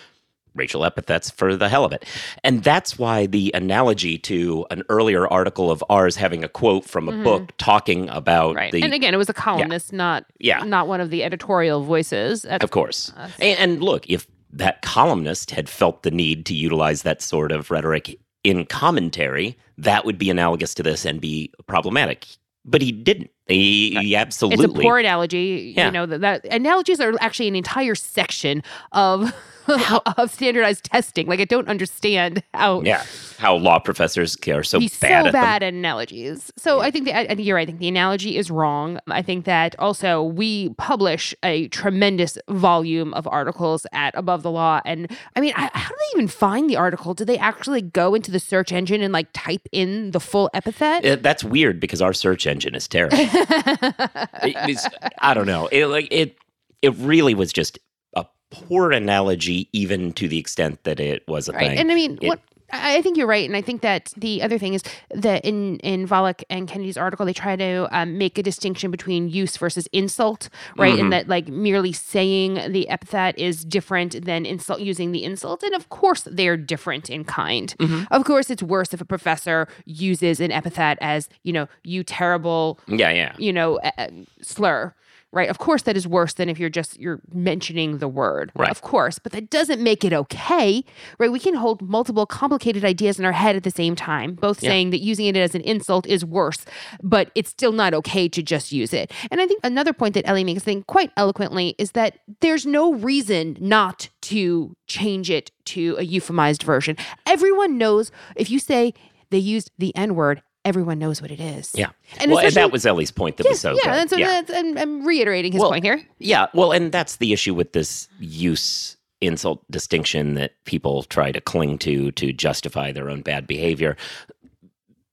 racial 0.54 0.84
epithets 0.84 1.30
for 1.30 1.56
the 1.56 1.66
hell 1.68 1.82
of 1.84 1.92
it. 1.92 2.04
And 2.44 2.62
that's 2.62 2.98
why 2.98 3.24
the 3.24 3.50
analogy 3.54 4.18
to 4.18 4.66
an 4.70 4.82
earlier 4.90 5.26
article 5.26 5.70
of 5.70 5.82
ours 5.88 6.14
having 6.16 6.44
a 6.44 6.48
quote 6.48 6.84
from 6.84 7.08
a 7.08 7.12
Mhm. 7.12 7.24
book 7.24 7.52
talking 7.56 8.08
about 8.10 8.54
Right. 8.56 8.70
the 8.70 8.82
and 8.82 8.92
again, 8.92 9.14
it 9.14 9.16
was 9.16 9.30
a 9.30 9.34
columnist, 9.34 9.94
not 9.94 10.26
yeah, 10.40 10.58
not 10.64 10.88
one 10.88 11.00
of 11.00 11.08
the 11.08 11.24
editorial 11.24 11.82
voices. 11.82 12.44
Of 12.44 12.70
course. 12.70 13.10
And, 13.40 13.58
and 13.58 13.82
look, 13.82 14.08
if 14.10 14.26
that 14.52 14.82
columnist 14.82 15.52
had 15.52 15.70
felt 15.70 16.02
the 16.02 16.10
need 16.10 16.44
to 16.46 16.54
utilize 16.54 17.00
that 17.02 17.22
sort 17.22 17.50
of 17.50 17.70
rhetoric 17.70 18.18
in 18.44 18.66
commentary, 18.66 19.56
that 19.78 20.04
would 20.04 20.18
be 20.18 20.28
analogous 20.28 20.74
to 20.74 20.82
this 20.82 21.06
and 21.06 21.18
be 21.18 21.50
problematic. 21.66 22.26
But 22.66 22.82
he 22.82 22.92
didn't. 22.92 23.30
He 23.54 24.16
absolutely. 24.16 24.64
It's 24.64 24.74
a 24.74 24.80
poor 24.82 24.98
analogy. 24.98 25.74
Yeah. 25.76 25.86
You 25.86 25.92
know 25.92 26.06
that, 26.06 26.20
that 26.20 26.44
analogies 26.46 27.00
are 27.00 27.12
actually 27.20 27.48
an 27.48 27.56
entire 27.56 27.94
section 27.94 28.62
of 28.92 29.32
of 30.16 30.30
standardized 30.30 30.84
testing. 30.84 31.26
Like 31.26 31.40
I 31.40 31.44
don't 31.44 31.68
understand 31.68 32.42
how 32.54 32.82
yeah, 32.82 33.04
how 33.38 33.54
law 33.56 33.78
professors 33.78 34.36
are 34.48 34.62
so 34.62 34.80
he's 34.80 34.98
bad 34.98 35.08
so 35.08 35.14
at 35.28 35.32
them. 35.32 35.42
bad 35.42 35.62
at 35.62 35.72
analogies. 35.74 36.52
So 36.56 36.80
I 36.80 36.90
think 36.90 37.06
that 37.06 37.16
I, 37.16 37.20
I 37.20 37.26
think 37.28 37.46
you're 37.46 37.56
right. 37.56 37.62
I 37.62 37.66
think 37.66 37.78
the 37.78 37.88
analogy 37.88 38.36
is 38.36 38.50
wrong. 38.50 38.98
I 39.08 39.22
think 39.22 39.44
that 39.44 39.78
also 39.78 40.22
we 40.22 40.70
publish 40.70 41.34
a 41.42 41.68
tremendous 41.68 42.38
volume 42.48 43.14
of 43.14 43.26
articles 43.28 43.86
at 43.92 44.14
Above 44.16 44.42
the 44.42 44.50
Law, 44.50 44.80
and 44.84 45.10
I 45.36 45.40
mean, 45.40 45.52
I, 45.56 45.70
how 45.72 45.90
do 45.90 45.94
they 45.96 46.16
even 46.16 46.28
find 46.28 46.68
the 46.68 46.76
article? 46.76 47.14
Do 47.14 47.24
they 47.24 47.38
actually 47.38 47.82
go 47.82 48.14
into 48.14 48.30
the 48.30 48.40
search 48.40 48.72
engine 48.72 49.00
and 49.00 49.12
like 49.12 49.28
type 49.32 49.68
in 49.70 50.10
the 50.10 50.20
full 50.20 50.50
epithet? 50.54 51.04
It- 51.04 51.22
that's 51.22 51.44
weird 51.44 51.78
because 51.78 52.02
our 52.02 52.12
search 52.12 52.46
engine 52.46 52.74
is 52.74 52.88
terrible. 52.88 53.16
It- 53.50 54.78
I 55.18 55.34
don't 55.34 55.46
know. 55.46 55.68
It 55.68 55.86
like 55.86 56.08
it. 56.10 56.36
It 56.82 56.94
really 56.96 57.34
was 57.34 57.52
just 57.52 57.78
a 58.14 58.26
poor 58.50 58.90
analogy, 58.92 59.68
even 59.72 60.12
to 60.14 60.26
the 60.28 60.38
extent 60.38 60.82
that 60.84 60.98
it 60.98 61.22
was 61.28 61.48
a 61.48 61.52
right. 61.52 61.68
thing. 61.68 61.78
And 61.78 61.92
I 61.92 61.94
mean, 61.94 62.18
It- 62.20 62.28
what 62.28 62.40
I 62.72 63.02
think 63.02 63.18
you're 63.18 63.26
right, 63.26 63.46
and 63.46 63.56
I 63.56 63.60
think 63.60 63.82
that 63.82 64.12
the 64.16 64.42
other 64.42 64.58
thing 64.58 64.74
is 64.74 64.82
that 65.10 65.44
in 65.44 65.78
in 65.80 66.08
Volokh 66.08 66.42
and 66.48 66.66
Kennedy's 66.66 66.96
article, 66.96 67.26
they 67.26 67.34
try 67.34 67.54
to 67.54 67.86
um, 67.90 68.16
make 68.16 68.38
a 68.38 68.42
distinction 68.42 68.90
between 68.90 69.28
use 69.28 69.56
versus 69.56 69.86
insult, 69.92 70.48
right? 70.76 70.94
Mm-hmm. 70.94 71.02
And 71.02 71.12
that 71.12 71.28
like 71.28 71.48
merely 71.48 71.92
saying 71.92 72.72
the 72.72 72.88
epithet 72.88 73.38
is 73.38 73.64
different 73.64 74.24
than 74.24 74.46
insult 74.46 74.80
using 74.80 75.12
the 75.12 75.22
insult, 75.22 75.62
and 75.62 75.74
of 75.74 75.90
course 75.90 76.22
they're 76.22 76.56
different 76.56 77.10
in 77.10 77.24
kind. 77.24 77.74
Mm-hmm. 77.78 78.04
Of 78.10 78.24
course, 78.24 78.50
it's 78.50 78.62
worse 78.62 78.94
if 78.94 79.00
a 79.00 79.04
professor 79.04 79.68
uses 79.84 80.40
an 80.40 80.50
epithet 80.50 80.96
as 81.00 81.28
you 81.42 81.52
know, 81.52 81.68
you 81.84 82.02
terrible, 82.02 82.80
yeah, 82.86 83.10
yeah. 83.10 83.34
you 83.38 83.52
know, 83.52 83.78
uh, 83.98 84.08
slur. 84.40 84.94
Right. 85.34 85.48
Of 85.48 85.56
course, 85.58 85.82
that 85.82 85.96
is 85.96 86.06
worse 86.06 86.34
than 86.34 86.50
if 86.50 86.58
you're 86.58 86.68
just 86.68 87.00
you're 87.00 87.20
mentioning 87.32 87.98
the 87.98 88.08
word. 88.08 88.52
Right. 88.54 88.68
Of 88.70 88.82
course, 88.82 89.18
but 89.18 89.32
that 89.32 89.48
doesn't 89.48 89.82
make 89.82 90.04
it 90.04 90.12
okay. 90.12 90.84
Right. 91.18 91.32
We 91.32 91.38
can 91.38 91.54
hold 91.54 91.80
multiple 91.80 92.26
complicated 92.26 92.84
ideas 92.84 93.18
in 93.18 93.24
our 93.24 93.32
head 93.32 93.56
at 93.56 93.62
the 93.62 93.70
same 93.70 93.96
time, 93.96 94.34
both 94.34 94.62
Yeah. 94.62 94.68
saying 94.68 94.90
that 94.90 95.00
using 95.00 95.24
it 95.26 95.36
as 95.36 95.54
an 95.54 95.62
insult 95.62 96.06
is 96.06 96.22
worse, 96.22 96.66
but 97.02 97.30
it's 97.34 97.48
still 97.48 97.72
not 97.72 97.94
okay 97.94 98.28
to 98.28 98.42
just 98.42 98.72
use 98.72 98.92
it. 98.92 99.10
And 99.30 99.40
I 99.40 99.46
think 99.46 99.60
another 99.64 99.94
point 99.94 100.12
that 100.14 100.28
Elie 100.28 100.44
makes, 100.44 100.62
I 100.62 100.64
think, 100.66 100.86
quite 100.86 101.10
eloquently, 101.16 101.74
is 101.78 101.92
that 101.92 102.18
there's 102.40 102.66
no 102.66 102.92
reason 102.92 103.56
not 103.58 104.10
to 104.22 104.76
change 104.86 105.30
it 105.30 105.50
to 105.66 105.96
a 105.98 106.06
euphemized 106.06 106.62
version. 106.62 106.94
Everyone 107.26 107.78
knows 107.78 108.12
if 108.36 108.50
you 108.50 108.58
say 108.58 108.92
they 109.30 109.38
used 109.38 109.70
the 109.78 109.96
N 109.96 110.14
word, 110.14 110.42
everyone 110.64 110.98
knows 110.98 111.20
what 111.20 111.30
it 111.30 111.40
is. 111.40 111.72
Yeah. 111.74 111.90
And 112.18 112.30
well, 112.30 112.44
and 112.44 112.54
that 112.54 112.70
was 112.72 112.86
Elie's 112.86 113.10
point 113.10 113.36
that 113.38 113.48
was 113.48 113.60
so 113.60 113.70
yeah, 113.72 113.80
good. 113.82 113.92
that's, 114.10 114.18
yeah. 114.18 114.26
that's 114.42 114.50
I'm, 114.54 114.78
I'm 114.78 115.06
reiterating 115.06 115.52
his 115.52 115.60
Well, 115.60 115.70
point 115.70 115.84
here. 115.84 116.02
Yeah, 116.18 116.46
well, 116.54 116.72
and 116.72 116.92
that's 116.92 117.16
the 117.16 117.32
issue 117.32 117.54
with 117.54 117.72
this 117.72 118.08
use 118.18 118.96
insult 119.20 119.64
distinction 119.70 120.34
that 120.34 120.52
people 120.64 121.04
try 121.04 121.30
to 121.30 121.40
cling 121.40 121.78
to 121.78 122.10
to 122.12 122.32
justify 122.32 122.90
their 122.92 123.08
own 123.08 123.22
bad 123.22 123.46
behavior. 123.46 123.96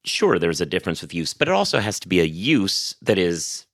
Sure, 0.05 0.39
there's 0.39 0.61
a 0.61 0.65
difference 0.65 1.01
with 1.01 1.13
use, 1.13 1.33
but 1.33 1.47
it 1.47 1.53
also 1.53 1.79
has 1.79 1.99
to 1.99 2.07
be 2.07 2.19
a 2.19 2.23
use 2.25 2.95
that 3.01 3.17
is 3.17 3.65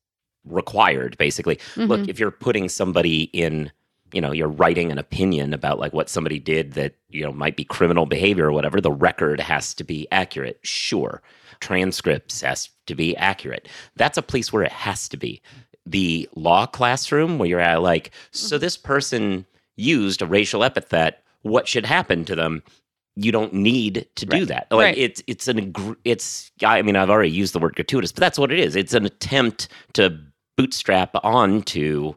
required, 0.43 1.17
basically. 1.17 1.57
Look, 1.75 2.01
Mhm. 2.01 2.09
if 2.09 2.19
you're 2.19 2.31
putting 2.31 2.67
somebody 2.67 3.23
in, 3.33 3.71
you 4.15 4.21
know, 4.21 4.31
you're 4.31 4.47
writing 4.47 4.93
an 4.93 4.97
opinion 4.97 5.53
about 5.53 5.77
like 5.77 5.91
what 5.91 6.07
somebody 6.07 6.39
did 6.39 6.71
that, 6.73 6.95
you 7.09 7.21
know, 7.21 7.33
might 7.33 7.57
be 7.57 7.65
criminal 7.65 8.05
behavior 8.05 8.45
or 8.45 8.53
whatever, 8.53 8.79
the 8.79 8.89
record 8.89 9.41
has 9.41 9.73
to 9.73 9.83
be 9.83 10.07
accurate. 10.09 10.57
Sure. 10.63 11.21
Transcripts 11.59 12.41
has 12.41 12.69
to 12.87 12.95
be 12.95 13.15
accurate. 13.17 13.67
That's 13.97 14.17
a 14.17 14.21
place 14.21 14.53
where 14.53 14.63
it 14.63 14.71
has 14.71 15.09
to 15.09 15.17
be. 15.17 15.41
The 15.85 16.29
law 16.33 16.65
classroom 16.65 17.37
where 17.37 17.49
you're 17.49 17.59
at 17.59 17.81
like, 17.81 18.11
so 18.31 18.55
mm-hmm. 18.55 18.61
this 18.61 18.77
person 18.77 19.45
used 19.75 20.21
a 20.21 20.25
racial 20.25 20.63
epithet, 20.63 21.21
what 21.41 21.67
should 21.67 21.85
happen 21.85 22.23
to 22.23 22.35
them? 22.35 22.63
You 23.17 23.33
don't 23.33 23.53
need 23.53 24.07
to 24.15 24.25
do 24.25 24.45
that. 24.45 24.67
Like 24.71 24.85
Right. 24.85 24.97
it's 24.97 25.23
it's 25.27 25.47
an 25.49 25.73
it's 26.05 26.51
I 26.65 26.81
mean 26.81 26.95
I've 26.95 27.09
already 27.09 27.31
used 27.31 27.53
the 27.53 27.59
word 27.59 27.75
gratuitous, 27.75 28.13
but 28.13 28.21
that's 28.21 28.39
what 28.39 28.51
it 28.51 28.59
is. 28.59 28.77
It's 28.77 28.93
an 28.93 29.05
attempt 29.05 29.67
to 29.93 30.17
bootstrap 30.57 31.15
onto 31.23 32.13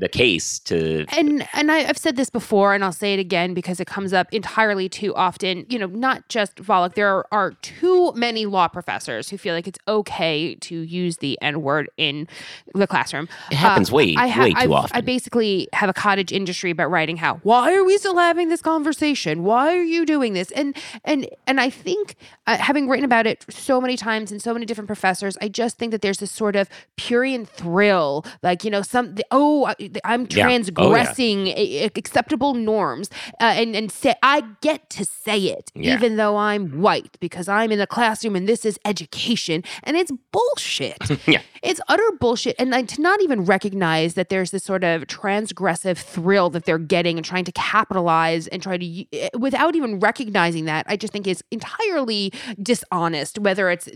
the 0.00 0.08
case 0.08 0.58
to 0.60 1.04
And 1.16 1.46
and 1.52 1.70
I, 1.70 1.88
I've 1.88 1.98
said 1.98 2.16
this 2.16 2.30
before, 2.30 2.74
and 2.74 2.82
I'll 2.82 2.92
say 2.92 3.14
it 3.14 3.20
again 3.20 3.54
because 3.54 3.80
it 3.80 3.86
comes 3.86 4.12
up 4.12 4.26
entirely 4.32 4.88
too 4.88 5.14
often. 5.14 5.66
You 5.68 5.78
know, 5.78 5.86
not 5.86 6.28
just 6.28 6.56
Volokh. 6.56 6.94
There 6.94 7.08
are, 7.08 7.26
are 7.30 7.50
too 7.62 8.12
many 8.16 8.46
law 8.46 8.68
professors 8.68 9.28
who 9.28 9.38
feel 9.38 9.54
like 9.54 9.68
it's 9.68 9.78
okay 9.86 10.54
to 10.56 10.80
use 10.80 11.18
the 11.18 11.38
N 11.42 11.62
word 11.62 11.88
in 11.96 12.26
the 12.74 12.86
classroom. 12.86 13.28
it 13.50 13.56
happens 13.56 13.92
way 13.92 14.14
I 14.16 14.28
ha- 14.28 14.42
way 14.42 14.52
too 14.52 14.58
I've- 14.58 14.72
often. 14.72 14.96
I 14.96 15.00
basically 15.02 15.68
have 15.72 15.88
a 15.90 15.94
cottage 15.94 16.32
industry 16.32 16.70
about 16.70 16.90
writing 16.90 17.16
how. 17.16 17.36
Why 17.42 17.74
are 17.74 17.84
we 17.84 17.96
still 17.98 18.16
having 18.16 18.48
this 18.48 18.62
conversation? 18.62 19.44
Why 19.44 19.76
are 19.76 19.82
you 19.82 20.06
doing 20.06 20.32
this? 20.32 20.50
And 20.52 20.76
and 21.04 21.28
and 21.46 21.60
I 21.60 21.70
think 21.70 22.16
uh, 22.46 22.56
having 22.56 22.88
written 22.88 23.04
about 23.04 23.26
it 23.26 23.44
so 23.50 23.80
many 23.80 23.96
times 23.96 24.32
and 24.32 24.40
so 24.40 24.52
many 24.52 24.64
different 24.66 24.88
professors, 24.88 25.36
I 25.40 25.48
just 25.48 25.78
think 25.78 25.92
that 25.92 26.00
there's 26.02 26.18
this 26.18 26.30
sort 26.32 26.56
of 26.56 26.68
purient 26.96 27.48
thrill, 27.48 28.24
like 28.42 28.64
you 28.64 28.70
know, 28.70 28.82
some 28.82 29.14
the, 29.14 29.24
oh, 29.30 29.72
I'm 30.04 30.22
Yeah. 30.22 30.26
Oh, 30.26 30.36
yeah. 30.38 30.44
transgressing 30.46 31.46
a- 31.48 31.84
a- 31.84 31.90
acceptable 31.96 32.54
norms, 32.54 33.10
uh, 33.40 33.44
and 33.44 33.74
and 33.76 33.90
say 33.90 34.14
I 34.22 34.42
get 34.60 34.88
to 34.90 35.04
say 35.04 35.38
it 35.38 35.70
Yeah. 35.74 35.94
even 35.94 36.16
though 36.16 36.36
I'm 36.36 36.80
white 36.80 37.16
because 37.20 37.48
I'm 37.48 37.72
in 37.72 37.78
the 37.78 37.86
classroom 37.86 38.36
and 38.36 38.48
this 38.48 38.64
is 38.64 38.78
education, 38.84 39.62
and 39.84 39.96
it's 39.96 40.12
bullshit. 40.32 40.98
yeah. 41.26 41.40
It's 41.62 41.80
utter 41.88 42.02
bullshit. 42.18 42.56
And 42.58 42.70
like, 42.70 42.88
to 42.88 43.02
not 43.02 43.22
even 43.22 43.44
recognize 43.44 44.14
that 44.14 44.28
there's 44.30 44.50
this 44.50 44.64
sort 44.64 44.82
of 44.82 45.02
transgressive 45.06 45.98
thrill 45.98 46.48
that 46.50 46.64
they're 46.64 46.78
getting 46.78 47.18
and 47.18 47.24
trying 47.24 47.44
to 47.44 47.52
capitalize 47.52 48.46
and 48.48 48.62
try 48.62 48.78
to, 48.78 49.04
eh, 49.12 49.28
without 49.38 49.76
even 49.76 50.00
recognizing 50.00 50.64
that, 50.64 50.86
I 50.88 50.96
just 50.96 51.12
think 51.12 51.26
is 51.26 51.44
entirely 51.50 52.32
dishonest, 52.62 53.38
whether 53.38 53.68
it's 53.70 53.88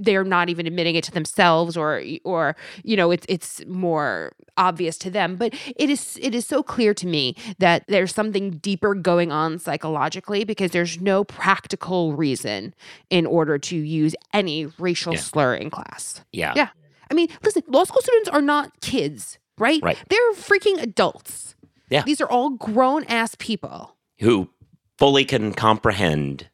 they're 0.00 0.24
not 0.24 0.48
even 0.48 0.66
admitting 0.66 0.94
it 0.96 1.04
to 1.04 1.12
themselves 1.12 1.76
or 1.76 2.02
or 2.24 2.56
you 2.82 2.96
know 2.96 3.10
it's 3.10 3.26
it's 3.28 3.64
more 3.66 4.32
obvious 4.56 4.98
to 4.98 5.10
them 5.10 5.36
but 5.36 5.54
it 5.76 5.88
is 5.90 6.18
it 6.20 6.34
is 6.34 6.46
so 6.46 6.62
clear 6.62 6.92
to 6.94 7.06
me 7.06 7.34
that 7.58 7.84
there's 7.88 8.14
something 8.14 8.52
deeper 8.58 8.94
going 8.94 9.30
on 9.30 9.58
psychologically 9.58 10.44
because 10.44 10.70
there's 10.72 11.00
no 11.00 11.24
practical 11.24 12.14
reason 12.14 12.74
in 13.10 13.26
order 13.26 13.58
to 13.58 13.76
use 13.76 14.14
any 14.32 14.66
racial 14.78 15.12
Yeah. 15.14 15.20
slur 15.20 15.54
in 15.54 15.70
class 15.70 16.22
yeah. 16.32 16.52
yeah. 16.56 16.68
I 17.10 17.14
mean, 17.14 17.28
listen, 17.42 17.62
law 17.66 17.82
school 17.82 18.02
students 18.02 18.28
are 18.28 18.40
not 18.40 18.80
kids, 18.80 19.38
right? 19.58 19.82
Right. 19.82 19.98
They're 20.08 20.32
freaking 20.34 20.80
adults. 20.80 21.56
Yeah. 21.90 22.02
These 22.04 22.20
are 22.20 22.28
all 22.30 22.50
grown 22.50 23.02
ass 23.04 23.34
people. 23.36 23.96
Who 24.20 24.48
fully 24.96 25.24
can 25.24 25.52
comprehend 25.52 26.48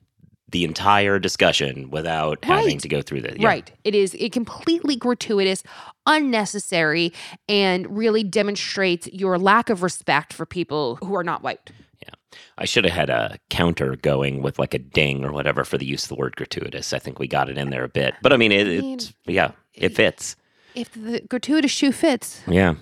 the 0.51 0.65
entire 0.65 1.19
discussion 1.19 1.91
without 1.91 2.45
having 2.45 2.79
to 2.79 2.89
go 2.89 3.03
through 3.03 3.21
the 3.21 3.37
yeah. 3.39 3.49
Right. 3.49 3.73
It 3.85 3.95
is 3.95 4.15
a 4.19 4.29
completely 4.29 4.95
gratuitous, 4.95 5.63
unnecessary, 6.07 7.13
and 7.49 7.97
really 7.97 8.23
demonstrates 8.23 9.09
your 9.09 9.39
lack 9.39 9.71
of 9.71 9.83
respect 9.83 10.33
for 10.33 10.47
people 10.47 10.97
who 10.97 11.17
are 11.17 11.25
not 11.25 11.43
white. 11.43 11.73
Yeah. 12.01 12.15
I 12.59 12.65
should 12.65 12.85
have 12.85 12.95
had 12.95 13.11
a 13.11 13.39
counter 13.51 13.97
going 13.97 14.41
with 14.41 14.59
like 14.59 14.73
a 14.73 14.79
ding 14.79 15.25
or 15.25 15.33
whatever 15.33 15.65
for 15.65 15.79
the 15.79 15.87
use 15.87 16.05
of 16.05 16.11
the 16.11 16.15
word 16.17 16.37
gratuitous. 16.37 16.93
I 16.93 17.01
think 17.01 17.19
we 17.19 17.27
got 17.27 17.49
it 17.49 17.59
in 17.59 17.71
there 17.71 17.85
a 17.85 17.89
bit, 17.89 18.15
but 18.23 18.33
I 18.33 18.37
mean, 18.37 18.53
it, 18.53 18.69
I 18.69 18.81
mean, 18.81 18.95
it's 18.95 19.13
yeah, 19.27 19.51
it 19.75 19.97
fits. 19.97 20.37
If 20.77 20.93
the 20.93 21.23
gratuitous 21.29 21.73
shoe 21.73 21.91
fits. 21.91 22.43
Yeah. 22.47 22.75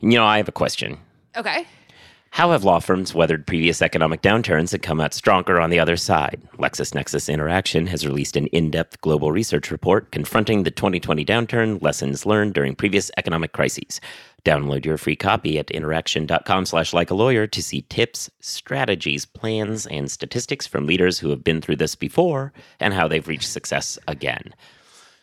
You 0.00 0.10
know, 0.10 0.24
I 0.24 0.36
have 0.38 0.48
a 0.48 0.52
question. 0.52 0.98
Okay. 1.36 1.66
How 2.30 2.52
have 2.52 2.62
law 2.62 2.78
firms 2.78 3.14
weathered 3.14 3.46
previous 3.46 3.82
economic 3.82 4.22
downturns 4.22 4.72
and 4.72 4.82
come 4.82 5.00
out 5.00 5.14
stronger 5.14 5.60
on 5.60 5.70
the 5.70 5.80
other 5.80 5.96
side? 5.96 6.40
LexisNexis 6.58 7.32
Interaction 7.32 7.86
has 7.88 8.06
released 8.06 8.36
an 8.36 8.46
in 8.48 8.70
depth 8.70 9.00
global 9.00 9.32
research 9.32 9.70
report 9.70 10.12
confronting 10.12 10.62
the 10.62 10.70
2020 10.70 11.24
downturn, 11.24 11.82
lessons 11.82 12.26
learned 12.26 12.54
during 12.54 12.76
previous 12.76 13.10
economic 13.16 13.52
crises. 13.52 14.00
Download 14.44 14.84
your 14.84 14.98
free 14.98 15.16
copy 15.16 15.58
at 15.58 15.70
interaction.com 15.70 16.66
slash 16.66 16.92
like 16.92 17.10
a 17.10 17.14
lawyer 17.14 17.46
to 17.48 17.62
see 17.62 17.82
tips, 17.88 18.30
strategies, 18.40 19.26
plans, 19.26 19.86
and 19.86 20.10
statistics 20.10 20.66
from 20.66 20.86
leaders 20.86 21.18
who 21.18 21.30
have 21.30 21.42
been 21.42 21.60
through 21.60 21.76
this 21.76 21.96
before 21.96 22.52
and 22.78 22.94
how 22.94 23.08
they've 23.08 23.26
reached 23.26 23.48
success 23.48 23.98
again. 24.06 24.54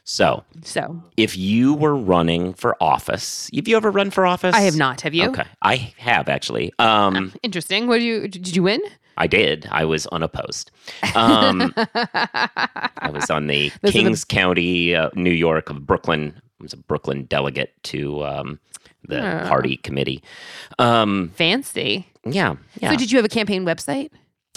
So, 0.08 0.44
So 0.62 1.02
if 1.18 1.36
you 1.36 1.74
were 1.74 1.96
running 1.96 2.54
for 2.54 2.82
office, 2.82 3.50
have 3.56 3.68
you 3.68 3.76
ever 3.76 3.90
run 3.90 4.12
for 4.12 4.26
office? 4.26 4.54
I 4.56 4.62
have 4.62 4.76
not. 4.78 5.02
Have 5.02 5.16
you? 5.16 5.30
Okay, 5.30 5.46
I 5.64 5.94
have 5.98 6.30
actually. 6.30 6.72
Um, 6.78 7.34
Interesting. 7.42 7.88
What 7.88 7.98
do 8.00 8.06
you 8.06 8.28
did 8.28 8.56
you 8.56 8.62
win? 8.64 8.82
I 9.18 9.26
did. 9.28 9.68
I 9.72 9.86
was 9.86 10.06
unopposed. 10.08 10.70
Um, 11.16 11.74
I 11.76 13.10
was 13.12 13.30
on 13.32 13.48
the 13.48 13.70
Those 13.82 13.90
are 13.92 13.94
the- 13.94 14.04
Kings 14.04 14.26
County, 14.26 14.94
uh, 14.94 15.10
New 15.16 15.32
York, 15.32 15.70
of 15.70 15.86
Brooklyn. 15.88 16.34
I 16.60 16.64
was 16.64 16.74
a 16.74 16.78
Brooklyn 16.78 17.24
delegate 17.26 17.74
to 17.86 18.24
um, 18.26 18.60
the 19.08 19.44
Oh. 19.46 19.48
party 19.48 19.78
committee. 19.78 20.22
Um, 20.80 21.32
Fancy. 21.36 22.08
yeah, 22.26 22.56
yeah. 22.80 22.92
So 22.92 22.98
did 22.98 23.12
you 23.12 23.18
have 23.18 23.26
a 23.26 23.30
campaign 23.30 23.66
website? 23.66 24.12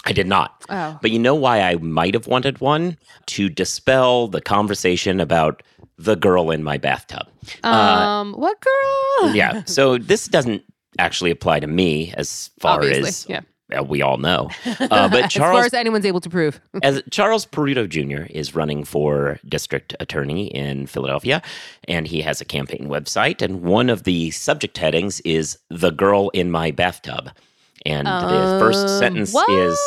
I 0.05 0.13
did 0.13 0.27
not. 0.27 0.65
Oh. 0.69 0.99
But 1.03 1.11
you 1.11 1.19
know 1.19 1.35
why 1.35 1.61
I 1.61 1.77
might 1.77 2.15
have 2.15 2.27
wanted 2.27 2.61
one? 2.61 2.97
To 3.27 3.49
dispel 3.49 4.29
the 4.29 4.41
conversation 4.41 5.21
about 5.21 5.63
the 5.99 6.15
girl 6.15 6.51
in 6.51 6.63
my 6.63 6.79
bathtub. 6.79 7.27
Um, 7.65 8.33
what 8.35 8.59
girl? 8.61 9.35
yeah. 9.35 9.63
So 9.67 9.99
this 9.99 10.29
doesn't 10.29 10.63
actually 10.99 11.31
apply 11.31 11.61
to 11.61 11.67
me 11.67 12.13
as 12.17 12.51
far 12.61 12.77
Obviously, 12.77 13.09
as 13.09 13.27
yeah. 13.29 13.41
uh, 13.79 13.83
we 13.83 14.01
all 14.03 14.19
know. 14.19 14.51
Uh, 14.81 15.09
but 15.09 15.25
as 15.25 15.35
far 15.35 15.65
as 15.65 15.75
anyone's 15.75 16.07
able 16.07 16.21
to 16.21 16.31
prove. 16.31 16.61
as 16.83 17.03
Charles 17.11 17.45
Peruto 17.45 17.89
Jr. 17.89 18.31
is 18.31 18.55
running 18.55 18.85
for 18.85 19.39
district 19.47 19.95
attorney 20.01 20.47
in 20.47 20.87
Philadelphia, 20.87 21.43
and 21.89 22.07
he 22.07 22.23
has 22.23 22.41
a 22.41 22.45
campaign 22.45 22.89
website, 22.89 23.43
and 23.43 23.63
one 23.63 23.91
of 23.91 24.05
the 24.05 24.31
subject 24.31 24.79
headings 24.79 25.21
is 25.21 25.59
"The 25.69 25.91
Girl 25.91 26.31
in 26.31 26.51
My 26.51 26.71
Bathtub." 26.71 27.31
And 27.87 28.07
the 28.07 28.57
first 28.61 28.89
Um, 28.89 28.99
sentence 28.99 29.33
what? 29.33 29.49
is 29.51 29.79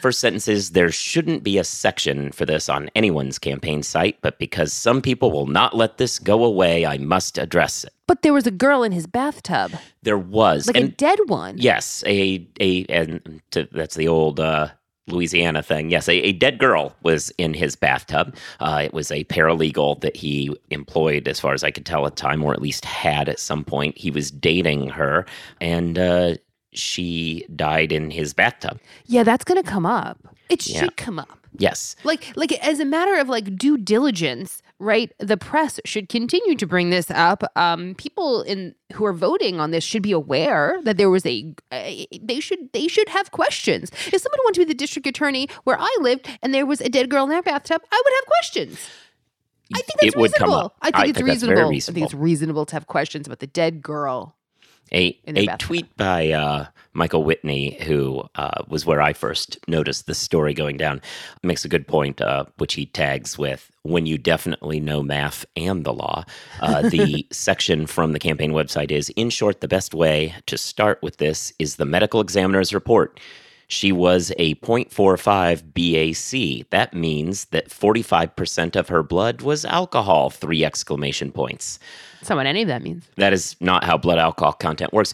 first 0.00 0.20
sentence 0.20 0.46
is 0.48 0.70
there 0.70 0.90
shouldn't 0.92 1.42
be 1.42 1.58
a 1.58 1.64
section 1.64 2.30
for 2.32 2.44
this 2.46 2.68
on 2.68 2.88
anyone's 2.94 3.38
campaign 3.38 3.82
site, 3.82 4.16
but 4.22 4.38
because 4.38 4.72
some 4.72 5.02
people 5.02 5.30
will 5.32 5.46
not 5.46 5.76
let 5.76 5.98
this 5.98 6.18
go 6.18 6.44
away, 6.44 6.86
I 6.86 6.98
must 6.98 7.36
address 7.38 7.84
it. 7.84 7.92
But 8.06 8.22
there 8.22 8.32
was 8.32 8.46
a 8.46 8.50
girl 8.52 8.82
in 8.82 8.92
his 8.92 9.06
bathtub, 9.06 9.72
There 10.02 10.16
was. 10.18 10.66
like 10.66 10.76
a 10.76 10.88
dead 10.88 11.18
one. 11.26 11.56
yes, 11.58 12.02
a 12.06 12.46
a 12.60 12.84
and 12.86 13.40
to, 13.50 13.68
that's 13.72 13.96
the 13.96 14.08
old 14.08 14.40
uh 14.40 14.68
Louisiana 15.08 15.62
thing. 15.62 15.88
Yes, 15.90 16.06
a, 16.06 16.12
a 16.16 16.32
dead 16.32 16.58
girl 16.58 16.94
was 17.02 17.30
in 17.38 17.54
his 17.54 17.74
bathtub. 17.76 18.36
Uh, 18.60 18.82
it 18.84 18.92
was 18.92 19.10
a 19.10 19.24
paralegal 19.24 20.02
that 20.02 20.14
he 20.14 20.54
employed, 20.70 21.26
as 21.26 21.40
far 21.40 21.54
as 21.54 21.64
I 21.64 21.70
could 21.70 21.86
tell 21.86 22.06
at 22.06 22.14
the 22.16 22.20
time, 22.20 22.44
or 22.44 22.52
at 22.52 22.60
least 22.60 22.84
had 22.84 23.26
at 23.26 23.40
some 23.40 23.64
point. 23.64 23.96
He 23.96 24.10
was 24.10 24.30
dating 24.30 24.90
her, 24.90 25.24
and 25.62 25.98
uh, 25.98 26.34
she 26.78 27.44
died 27.54 27.92
in 27.92 28.10
his 28.10 28.32
bathtub. 28.34 28.78
Yeah, 29.06 29.22
that's 29.22 29.44
gonna 29.44 29.62
come 29.62 29.86
up. 29.86 30.18
It 30.48 30.66
Yeah. 30.66 30.80
should 30.80 30.96
come 30.96 31.18
up. 31.18 31.38
Yes. 31.56 31.96
Like, 32.04 32.32
like 32.36 32.52
as 32.64 32.78
a 32.78 32.84
matter 32.84 33.18
of 33.18 33.28
like 33.28 33.56
due 33.56 33.76
diligence, 33.76 34.62
right? 34.78 35.12
The 35.18 35.36
press 35.36 35.80
should 35.84 36.08
continue 36.08 36.54
to 36.54 36.66
bring 36.66 36.90
this 36.90 37.10
up. 37.10 37.42
Um, 37.56 37.94
people 37.96 38.42
in 38.42 38.74
who 38.92 39.04
are 39.04 39.12
voting 39.12 39.58
on 39.58 39.70
this 39.72 39.82
should 39.82 40.02
be 40.02 40.12
aware 40.12 40.78
that 40.84 40.96
there 40.98 41.10
was 41.10 41.26
a. 41.26 41.52
a 41.72 42.06
they 42.22 42.38
should 42.40 42.72
they 42.72 42.86
should 42.86 43.08
have 43.08 43.30
questions. 43.32 43.90
If 44.12 44.20
someone 44.22 44.38
went 44.44 44.54
to 44.54 44.60
be 44.60 44.64
the 44.66 44.74
district 44.74 45.06
attorney 45.06 45.48
where 45.64 45.76
I 45.78 45.94
lived 46.00 46.28
and 46.42 46.54
there 46.54 46.66
was 46.66 46.80
a 46.80 46.88
dead 46.88 47.10
girl 47.10 47.24
in 47.24 47.30
their 47.30 47.42
bathtub, 47.42 47.82
I 47.90 48.02
would 48.04 48.12
have 48.14 48.26
questions. 48.26 48.88
I 49.74 49.80
think 49.82 50.00
that's 50.00 50.14
it 50.14 50.18
would 50.18 50.32
come 50.34 50.48
reasonable. 50.48 50.74
I 50.80 50.90
think 50.90 51.08
it's 51.08 51.18
that's 51.18 51.28
reasonable. 51.28 51.62
very 51.62 51.76
I 51.76 51.80
think 51.80 52.04
it's 52.06 52.14
reasonable 52.14 52.64
to 52.66 52.74
have 52.76 52.86
questions 52.86 53.26
about 53.26 53.40
the 53.40 53.46
dead 53.46 53.82
girl. 53.82 54.36
A, 54.92 55.18
a 55.26 55.46
tweet 55.58 55.94
by 55.96 56.30
uh, 56.30 56.66
Michael 56.92 57.24
Whitney, 57.24 57.78
who 57.82 58.24
uh, 58.34 58.62
was 58.68 58.84
where 58.84 59.00
I 59.00 59.12
first 59.12 59.58
noticed 59.68 60.06
this 60.06 60.18
story 60.18 60.54
going 60.54 60.76
down, 60.76 61.00
makes 61.42 61.64
a 61.64 61.68
good 61.68 61.86
point, 61.86 62.20
uh, 62.20 62.46
which 62.56 62.74
he 62.74 62.86
tags 62.86 63.38
with 63.38 63.70
when 63.82 64.06
you 64.06 64.18
definitely 64.18 64.80
know 64.80 65.02
math 65.02 65.46
and 65.56 65.84
the 65.84 65.92
law. 65.92 66.24
Uh, 66.60 66.88
the 66.88 67.26
section 67.32 67.86
from 67.86 68.12
the 68.12 68.18
campaign 68.18 68.52
website 68.52 68.90
is 68.90 69.10
In 69.10 69.30
short, 69.30 69.60
the 69.60 69.68
best 69.68 69.94
way 69.94 70.34
to 70.46 70.58
start 70.58 71.00
with 71.02 71.18
this 71.18 71.52
is 71.58 71.76
the 71.76 71.86
medical 71.86 72.20
examiner's 72.20 72.74
report. 72.74 73.20
She 73.68 73.92
was 73.92 74.32
a 74.38 74.54
0.45 74.56 75.62
BAC. 75.74 76.70
That 76.70 76.94
means 76.94 77.44
that 77.46 77.68
45% 77.68 78.76
of 78.76 78.88
her 78.88 79.02
blood 79.02 79.42
was 79.42 79.66
alcohol, 79.66 80.30
three 80.30 80.64
exclamation 80.64 81.30
points. 81.30 81.78
So 82.22 82.34
what 82.34 82.46
any 82.46 82.62
of 82.62 82.68
that 82.68 82.82
means. 82.82 83.08
That 83.16 83.34
is 83.34 83.56
not 83.60 83.84
how 83.84 83.98
blood 83.98 84.18
alcohol 84.18 84.54
content 84.54 84.92
works. 84.94 85.12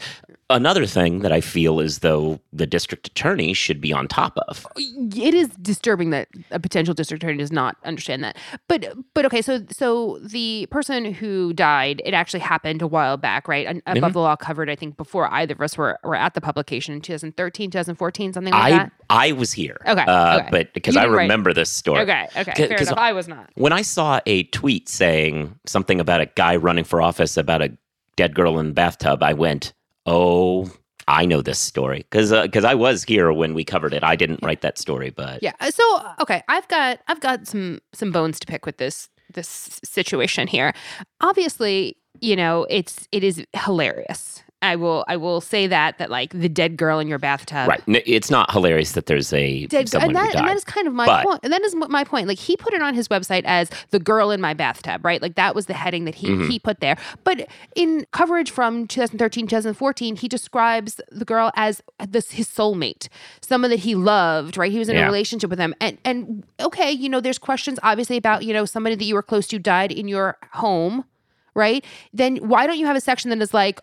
Another 0.51 0.85
thing 0.85 1.21
that 1.21 1.33
I 1.33 1.41
feel 1.41 1.81
as 1.81 2.01
though 2.01 2.39
the 2.53 2.67
district 2.67 3.07
attorney 3.09 3.55
should 3.55 3.81
be 3.81 3.93
on 3.95 4.07
top 4.09 4.37
of. 4.47 4.67
it 4.77 5.33
is 5.35 5.49
disturbing 5.63 6.11
that 6.11 6.29
a 6.51 6.61
potential 6.61 6.93
district 6.93 7.23
attorney 7.23 7.39
does 7.39 7.51
not 7.51 7.77
understand 7.85 8.23
that. 8.25 8.37
But 8.69 8.93
but 9.15 9.25
okay, 9.27 9.41
so 9.41 9.63
so 9.71 10.19
the 10.23 10.67
person 10.71 11.15
who 11.15 11.55
died, 11.55 12.03
it 12.05 12.13
actually 12.13 12.41
happened 12.41 12.83
a 12.83 12.87
while 12.87 13.17
back, 13.17 13.49
right? 13.49 13.67
An- 13.67 13.83
Above 13.87 14.13
the 14.13 14.21
law 14.21 14.37
covered, 14.37 14.69
I 14.69 14.77
think, 14.77 14.97
before 14.99 15.33
either 15.33 15.55
of 15.55 15.61
us 15.63 15.79
were, 15.79 15.99
were 16.05 16.15
at 16.17 16.35
the 16.35 16.41
publication 16.43 16.95
in 16.95 17.01
2013, 17.01 17.71
2014, 17.71 18.33
something 18.35 18.53
like 18.53 18.63
I 18.63 18.71
that. 18.71 18.93
I 19.09 19.33
was 19.33 19.53
here. 19.53 19.79
Okay, 19.87 20.03
Uh, 20.07 20.39
okay. 20.41 20.49
But 20.51 20.75
because 20.75 20.97
I 20.97 21.05
remember 21.05 21.53
this 21.55 21.71
story. 21.71 22.01
Okay, 22.03 22.29
okay, 22.37 22.53
C- 22.55 22.67
fair 22.69 22.77
'cause 22.79 22.89
enough. 22.89 22.99
I 22.99 23.13
was 23.15 23.29
not. 23.29 23.51
When 23.55 23.73
I 23.73 23.81
saw 23.83 24.21
a 24.27 24.43
tweet 24.45 24.89
saying 24.91 25.59
something 25.65 26.01
about 26.01 26.21
a 26.21 26.27
guy 26.27 26.57
running 26.57 26.85
for 26.85 27.01
office 27.01 27.37
about 27.39 27.63
a 27.63 27.73
dead 28.17 28.35
girl 28.35 28.59
in 28.59 28.67
the 28.69 28.73
bathtub, 28.75 29.23
I 29.23 29.33
went, 29.33 29.73
"Oh, 30.07 30.71
I 31.09 31.27
know 31.27 31.43
this 31.43 31.59
story." 31.59 31.99
Because 32.11 32.31
because 32.31 32.65
I 32.65 32.75
was 32.75 33.05
here 33.05 33.33
when 33.33 33.55
we 33.55 33.65
covered 33.65 33.93
it. 33.95 34.05
I 34.05 34.17
didn't 34.17 34.41
write 34.43 34.61
that 34.61 34.79
story, 34.79 35.11
but 35.11 35.43
Yeah. 35.43 35.53
uh, 35.61 35.71
So 35.71 35.83
okay, 36.21 36.43
I've 36.49 36.69
got 36.69 37.01
I've 37.09 37.21
got 37.21 37.47
some 37.47 37.81
some 37.93 38.13
bones 38.13 38.39
to 38.41 38.47
pick 38.47 38.67
with 38.67 38.77
this 38.79 39.09
this 39.33 39.81
situation 39.83 40.47
here. 40.47 40.73
Obviously, 41.21 41.97
you 42.21 42.37
know, 42.37 42.67
it's 42.71 43.09
it 43.11 43.25
is 43.25 43.45
hilarious. 43.55 44.44
I 44.65 44.77
will 44.77 45.05
I 45.09 45.17
will 45.17 45.41
say 45.41 45.67
that 45.67 45.99
that 45.99 46.11
like 46.11 46.31
the 46.33 46.49
dead 46.49 46.77
girl 46.77 46.99
in 46.99 47.07
your 47.09 47.19
bathtub. 47.19 47.69
right. 47.69 47.83
It's 47.87 48.31
not 48.31 48.51
hilarious 48.51 48.93
that 48.93 49.07
there's 49.07 49.33
a 49.33 49.67
Dead, 49.67 49.89
someone 49.89 50.09
and, 50.11 50.17
that, 50.17 50.35
and 50.35 50.49
that 50.49 50.57
is 50.57 50.65
kind 50.65 50.87
of 50.89 50.95
my 50.95 51.07
But- 51.07 51.25
point. 51.25 51.41
And 51.45 51.53
that 51.53 51.63
is 51.63 51.75
my 51.75 52.03
point. 52.05 52.29
Like 52.29 52.39
he 52.39 52.57
put 52.57 52.73
it 52.75 52.83
on 52.83 52.95
his 52.95 53.09
website 53.09 53.43
as 53.45 53.71
the 53.91 53.99
girl 54.01 54.31
in 54.31 54.41
my 54.41 54.55
bathtub, 54.55 55.05
right? 55.05 55.21
Like 55.21 55.35
that 55.35 55.55
was 55.55 55.67
the 55.67 55.75
heading 55.75 56.05
that 56.07 56.15
he 56.17 56.29
Mm-hmm. 56.29 56.49
he 56.51 56.59
put 56.59 56.81
there. 56.81 56.97
But 57.23 57.47
in 57.77 58.07
coverage 58.13 58.51
from 58.51 58.87
2013, 58.89 59.47
2014, 59.47 60.17
he 60.17 60.27
describes 60.29 61.01
the 61.11 61.25
girl 61.27 61.51
as 61.55 61.83
this 62.09 62.31
his 62.33 62.49
soulmate, 62.49 63.09
someone 63.43 63.71
that 63.71 63.81
he 63.81 63.95
loved, 63.95 64.57
right? 64.57 64.73
He 64.73 64.79
was 64.79 64.89
in 64.89 64.97
a 64.97 65.05
relationship 65.05 65.51
with 65.51 65.59
them. 65.59 65.75
And 65.81 65.99
and 66.05 66.45
okay, 66.61 66.91
you 66.91 67.09
know, 67.11 67.21
there's 67.21 67.39
questions 67.39 67.79
obviously 67.83 68.17
about, 68.17 68.45
you 68.45 68.53
know, 68.55 68.65
somebody 68.65 68.97
that 68.97 69.05
you 69.05 69.15
were 69.15 69.23
close 69.23 69.47
to 69.49 69.59
died 69.59 69.93
in 69.93 70.09
your 70.09 70.39
home, 70.53 71.05
right? 71.55 71.85
Then 72.13 72.37
why 72.37 72.67
don't 72.67 72.79
you 72.79 72.87
have 72.87 72.97
a 72.97 73.01
section 73.01 73.31
that 73.31 73.41
is 73.43 73.53
like 73.55 73.81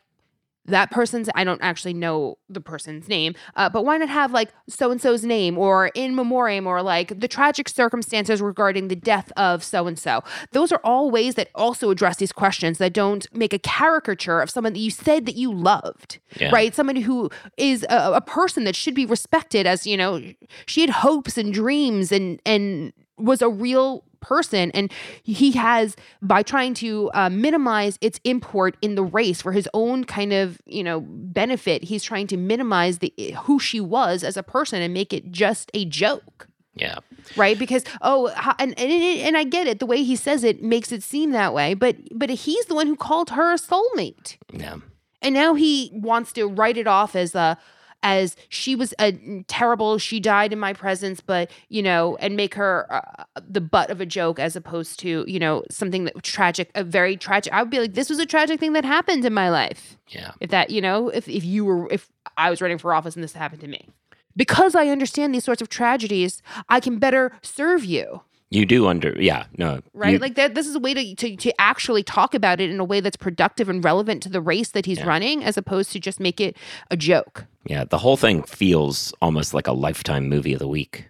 that 0.65 0.91
person's 0.91 1.27
i 1.35 1.43
don't 1.43 1.61
actually 1.61 1.93
know 1.93 2.37
the 2.47 2.61
person's 2.61 3.07
name 3.07 3.33
uh, 3.55 3.67
but 3.69 3.83
why 3.83 3.97
not 3.97 4.09
have 4.09 4.31
like 4.31 4.51
so 4.69 4.91
and 4.91 5.01
so's 5.01 5.23
name 5.25 5.57
or 5.57 5.89
in 5.95 6.15
memoriam 6.15 6.67
or 6.67 6.81
like 6.83 7.19
the 7.19 7.27
tragic 7.27 7.67
circumstances 7.67 8.41
regarding 8.41 8.87
the 8.87 8.95
death 8.95 9.31
of 9.37 9.63
so 9.63 9.87
and 9.87 9.97
so 9.97 10.23
those 10.51 10.71
are 10.71 10.79
all 10.83 11.09
ways 11.09 11.35
that 11.35 11.49
also 11.55 11.89
address 11.89 12.17
these 12.17 12.31
questions 12.31 12.77
that 12.77 12.93
don't 12.93 13.27
make 13.33 13.53
a 13.53 13.59
caricature 13.59 14.39
of 14.39 14.49
someone 14.49 14.73
that 14.73 14.79
you 14.79 14.91
said 14.91 15.25
that 15.25 15.35
you 15.35 15.51
loved 15.51 16.19
Yeah. 16.35 16.51
right 16.51 16.75
somebody 16.75 17.01
who 17.01 17.29
is 17.57 17.83
a, 17.89 18.13
a 18.13 18.21
person 18.21 18.63
that 18.65 18.75
should 18.75 18.93
be 18.95 19.05
respected 19.05 19.65
as 19.65 19.87
you 19.87 19.97
know 19.97 20.21
she 20.67 20.81
had 20.81 20.89
hopes 20.91 21.37
and 21.37 21.53
dreams 21.53 22.11
and 22.11 22.39
and 22.45 22.93
was 23.17 23.41
a 23.41 23.49
real 23.49 24.03
person 24.21 24.71
and 24.71 24.91
he 25.23 25.51
has 25.51 25.95
by 26.21 26.41
trying 26.43 26.73
to 26.75 27.09
uh, 27.13 27.29
minimize 27.29 27.97
its 28.01 28.19
import 28.23 28.77
in 28.81 28.95
the 28.95 29.03
race 29.03 29.41
for 29.41 29.51
his 29.51 29.67
own 29.73 30.03
kind 30.03 30.31
of 30.31 30.61
you 30.65 30.83
know 30.83 31.01
benefit 31.01 31.83
he's 31.83 32.03
trying 32.03 32.27
to 32.27 32.37
minimize 32.37 32.99
the 32.99 33.11
who 33.43 33.59
she 33.59 33.81
was 33.81 34.23
as 34.23 34.37
a 34.37 34.43
person 34.43 34.81
and 34.81 34.93
make 34.93 35.11
it 35.11 35.31
just 35.31 35.69
a 35.73 35.83
joke 35.85 36.47
yeah. 36.75 36.99
right 37.35 37.59
because 37.59 37.83
oh 38.01 38.27
and, 38.59 38.79
and 38.79 38.91
and 38.91 39.37
I 39.37 39.43
get 39.43 39.67
it 39.67 39.79
the 39.79 39.85
way 39.85 40.03
he 40.03 40.15
says 40.15 40.43
it 40.43 40.63
makes 40.63 40.91
it 40.91 41.03
seem 41.03 41.31
that 41.31 41.53
way 41.53 41.73
but 41.73 41.97
but 42.13 42.29
he's 42.29 42.65
the 42.65 42.75
one 42.75 42.87
who 42.87 42.95
called 42.95 43.31
her 43.31 43.51
a 43.53 43.57
soulmate 43.57 44.37
Yeah. 44.53 44.77
and 45.21 45.33
now 45.33 45.53
he 45.55 45.89
wants 45.93 46.31
to 46.33 46.45
write 46.47 46.77
it 46.77 46.87
off 46.87 47.15
as 47.15 47.35
a 47.35 47.57
as 48.03 48.35
she 48.49 48.75
was 48.75 48.93
a 48.99 49.11
terrible 49.47 49.97
she 49.97 50.19
died 50.19 50.51
in 50.51 50.59
my 50.59 50.73
presence 50.73 51.21
but 51.21 51.51
you 51.69 51.81
know 51.81 52.15
and 52.17 52.35
make 52.35 52.55
her 52.55 52.87
uh, 52.91 53.23
the 53.47 53.61
butt 53.61 53.89
of 53.89 54.01
a 54.01 54.05
joke 54.05 54.39
as 54.39 54.55
opposed 54.55 54.99
to 54.99 55.23
you 55.27 55.39
know 55.39 55.63
something 55.69 56.05
that 56.05 56.23
tragic 56.23 56.69
a 56.75 56.83
very 56.83 57.15
tragic 57.15 57.51
i 57.53 57.61
would 57.61 57.69
be 57.69 57.79
like 57.79 57.93
this 57.93 58.09
was 58.09 58.19
a 58.19 58.25
tragic 58.25 58.59
thing 58.59 58.73
that 58.73 58.85
happened 58.85 59.25
in 59.25 59.33
my 59.33 59.49
life. 59.49 59.97
Yeah. 60.09 60.31
if 60.39 60.49
that 60.49 60.69
you 60.69 60.81
know 60.81 61.09
if, 61.09 61.27
if 61.27 61.43
you 61.43 61.63
were 61.65 61.91
if 61.91 62.09
i 62.37 62.49
was 62.49 62.61
running 62.61 62.77
for 62.77 62.93
office 62.93 63.15
and 63.15 63.23
this 63.23 63.33
happened 63.33 63.61
to 63.61 63.67
me. 63.67 63.87
Because 64.35 64.75
i 64.75 64.87
understand 64.87 65.33
these 65.33 65.43
sorts 65.43 65.61
of 65.61 65.69
tragedies 65.69 66.41
i 66.69 66.79
can 66.79 66.99
better 66.99 67.31
serve 67.41 67.85
you 67.85 68.21
You 68.51 68.65
do 68.65 68.87
under 68.87 69.15
yeah, 69.19 69.45
no. 69.57 69.79
right 69.93 70.13
you- 70.13 70.19
like 70.19 70.35
that 70.35 70.55
this 70.55 70.67
is 70.67 70.75
a 70.75 70.79
way 70.79 70.93
to, 70.93 71.15
to 71.15 71.35
to 71.37 71.61
actually 71.61 72.03
talk 72.03 72.33
about 72.33 72.59
it 72.59 72.69
in 72.69 72.79
a 72.79 72.83
way 72.83 72.99
that's 72.99 73.15
productive 73.17 73.69
and 73.69 73.83
relevant 73.83 74.21
to 74.23 74.29
the 74.29 74.41
race 74.41 74.69
that 74.71 74.85
he's 74.85 75.01
running 75.05 75.41
as 75.43 75.57
opposed 75.57 75.91
to 75.93 75.99
just 75.99 76.19
make 76.19 76.39
it 76.41 76.57
a 76.91 76.97
joke 76.97 77.45
yeah, 77.65 77.85
the 77.85 77.97
whole 77.99 78.17
thing 78.17 78.43
feels 78.43 79.13
almost 79.21 79.53
like 79.53 79.67
a 79.67 79.71
lifetime 79.71 80.27
movie 80.27 80.51
of 80.53 80.59
the 80.59 80.67
week. 80.67 81.05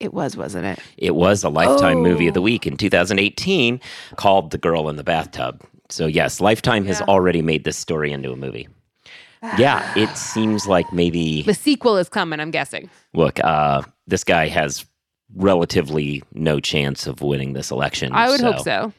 it 0.00 0.12
was 0.12 0.36
wasn't 0.36 0.66
it 0.66 0.78
It 0.98 1.14
was 1.14 1.42
a 1.42 1.48
lifetime 1.48 1.98
movie 2.02 2.28
of 2.28 2.34
the 2.34 2.40
Oh. 2.40 2.50
week 2.50 2.66
in 2.66 2.76
2018 2.76 3.80
called 4.16 4.50
The 4.50 4.58
Girl 4.58 4.88
in 4.90 4.96
the 4.96 5.04
Bathtub. 5.04 5.62
So 5.88 6.06
yes, 6.06 6.40
Lifetime 6.40 6.84
has 6.86 7.00
already 7.02 7.42
made 7.42 7.64
this 7.64 7.76
story 7.76 8.10
into 8.12 8.32
a 8.32 8.36
movie. 8.36 8.68
Yeah, 9.58 9.80
it 9.96 10.14
seems 10.34 10.66
like 10.66 10.92
maybe 10.92 11.42
the 11.42 11.54
sequel 11.54 11.96
is 11.96 12.08
coming 12.08 12.40
i'm 12.40 12.50
guessing 12.50 12.90
look, 13.14 13.38
uh 13.44 13.82
this 14.06 14.24
guy 14.24 14.48
has 14.48 14.84
relatively 15.34 16.22
no 16.32 16.60
chance 16.60 17.06
of 17.06 17.20
winning 17.20 17.52
this 17.52 17.70
election. 17.70 18.12
i 18.12 18.28
would 18.28 18.40
hope 18.40 18.60
so 18.60 18.92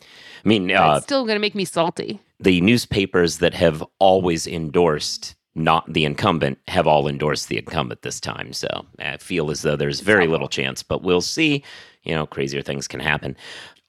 I 0.43 0.47
mean, 0.47 0.71
uh, 0.71 0.97
it's 0.97 1.05
still 1.05 1.25
going 1.25 1.35
to 1.35 1.39
make 1.39 1.55
me 1.55 1.65
salty 1.65 2.19
the 2.39 2.61
newspapers 2.61 3.39
that 3.39 3.53
have 3.53 3.83
always 3.99 4.45
endorsed 4.47 5.35
not 5.55 5.91
the 5.91 6.03
incumbent 6.03 6.59
have 6.67 6.85
all 6.85 7.07
endorsed 7.07 7.47
the 7.47 7.57
incumbent 7.57 8.01
this 8.01 8.19
time. 8.19 8.51
So 8.51 8.67
I 8.99 9.17
feel 9.17 9.49
as 9.49 9.61
though 9.61 9.77
there's 9.77 10.01
very 10.01 10.27
little 10.27 10.49
chance, 10.49 10.83
but 10.83 11.01
we'll 11.01 11.21
see. 11.21 11.63
You 12.03 12.13
know, 12.13 12.25
crazier 12.25 12.61
things 12.61 12.87
can 12.87 12.99
happen. 12.99 13.37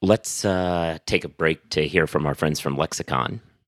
Let's 0.00 0.44
uh, 0.44 0.98
take 1.06 1.24
a 1.24 1.28
break 1.28 1.68
to 1.70 1.86
hear 1.88 2.06
from 2.06 2.24
our 2.26 2.34
friends 2.34 2.60
from 2.60 2.76
Lexicon. 2.76 3.40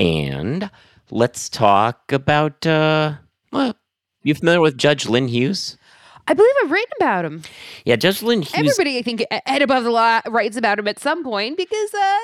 And 0.00 0.70
let's 1.10 1.50
talk 1.50 2.10
about. 2.10 2.66
Uh, 2.66 3.16
well, 3.52 3.76
you 4.22 4.34
familiar 4.34 4.60
with 4.60 4.78
Judge 4.78 5.06
Lynn 5.06 5.28
Hughes? 5.28 5.76
I 6.26 6.32
believe 6.32 6.54
I've 6.64 6.70
written 6.70 6.92
about 6.98 7.24
him. 7.24 7.42
Yeah, 7.84 7.96
Judge 7.96 8.22
Lynn 8.22 8.40
Hughes. 8.40 8.54
Everybody, 8.54 8.98
I 8.98 9.02
think, 9.02 9.24
head 9.46 9.60
above 9.62 9.84
the 9.84 9.90
law 9.90 10.20
writes 10.26 10.56
about 10.56 10.78
him 10.78 10.88
at 10.88 10.98
some 10.98 11.22
point 11.22 11.58
because 11.58 11.92
uh, 11.92 12.18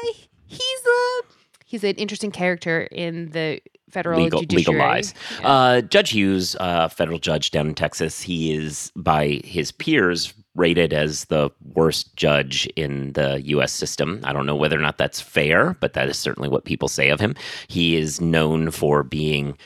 he's 0.47 0.61
uh, 0.61 1.27
he's 1.67 1.85
an 1.85 1.97
interesting 1.97 2.31
character 2.31 2.89
in 2.93 3.31
the 3.31 3.61
federal 3.91 4.23
legal, 4.23 4.41
judiciary. 4.41 4.79
legal 4.79 4.89
lies. 4.89 5.15
Yeah. 5.41 5.49
Uh, 5.49 5.81
judge 5.83 6.11
Hughes, 6.11 6.57
uh, 6.61 6.89
federal 6.89 7.19
judge 7.19 7.51
down 7.51 7.69
in 7.69 7.75
Texas, 7.75 8.23
he 8.23 8.55
is 8.55 8.91
by 8.97 9.41
his 9.45 9.71
peers 9.71 10.33
rated 10.57 10.93
as 10.93 11.27
the 11.27 11.51
worst 11.75 12.17
judge 12.17 12.67
in 12.77 13.13
the 13.13 13.41
U.S. 13.45 13.73
system. 13.73 14.21
I 14.25 14.33
don't 14.33 14.47
know 14.47 14.57
whether 14.57 14.77
or 14.79 14.83
not 14.83 14.99
that's 14.99 15.21
fair, 15.21 15.77
but 15.81 15.93
that 15.93 16.09
is 16.09 16.17
certainly 16.19 16.49
what 16.49 16.65
people 16.65 16.89
say 16.89 17.11
of 17.11 17.21
him. 17.21 17.35
He 17.69 17.97
is 17.97 18.21
known 18.21 18.71
for 18.71 19.03
being 19.03 19.57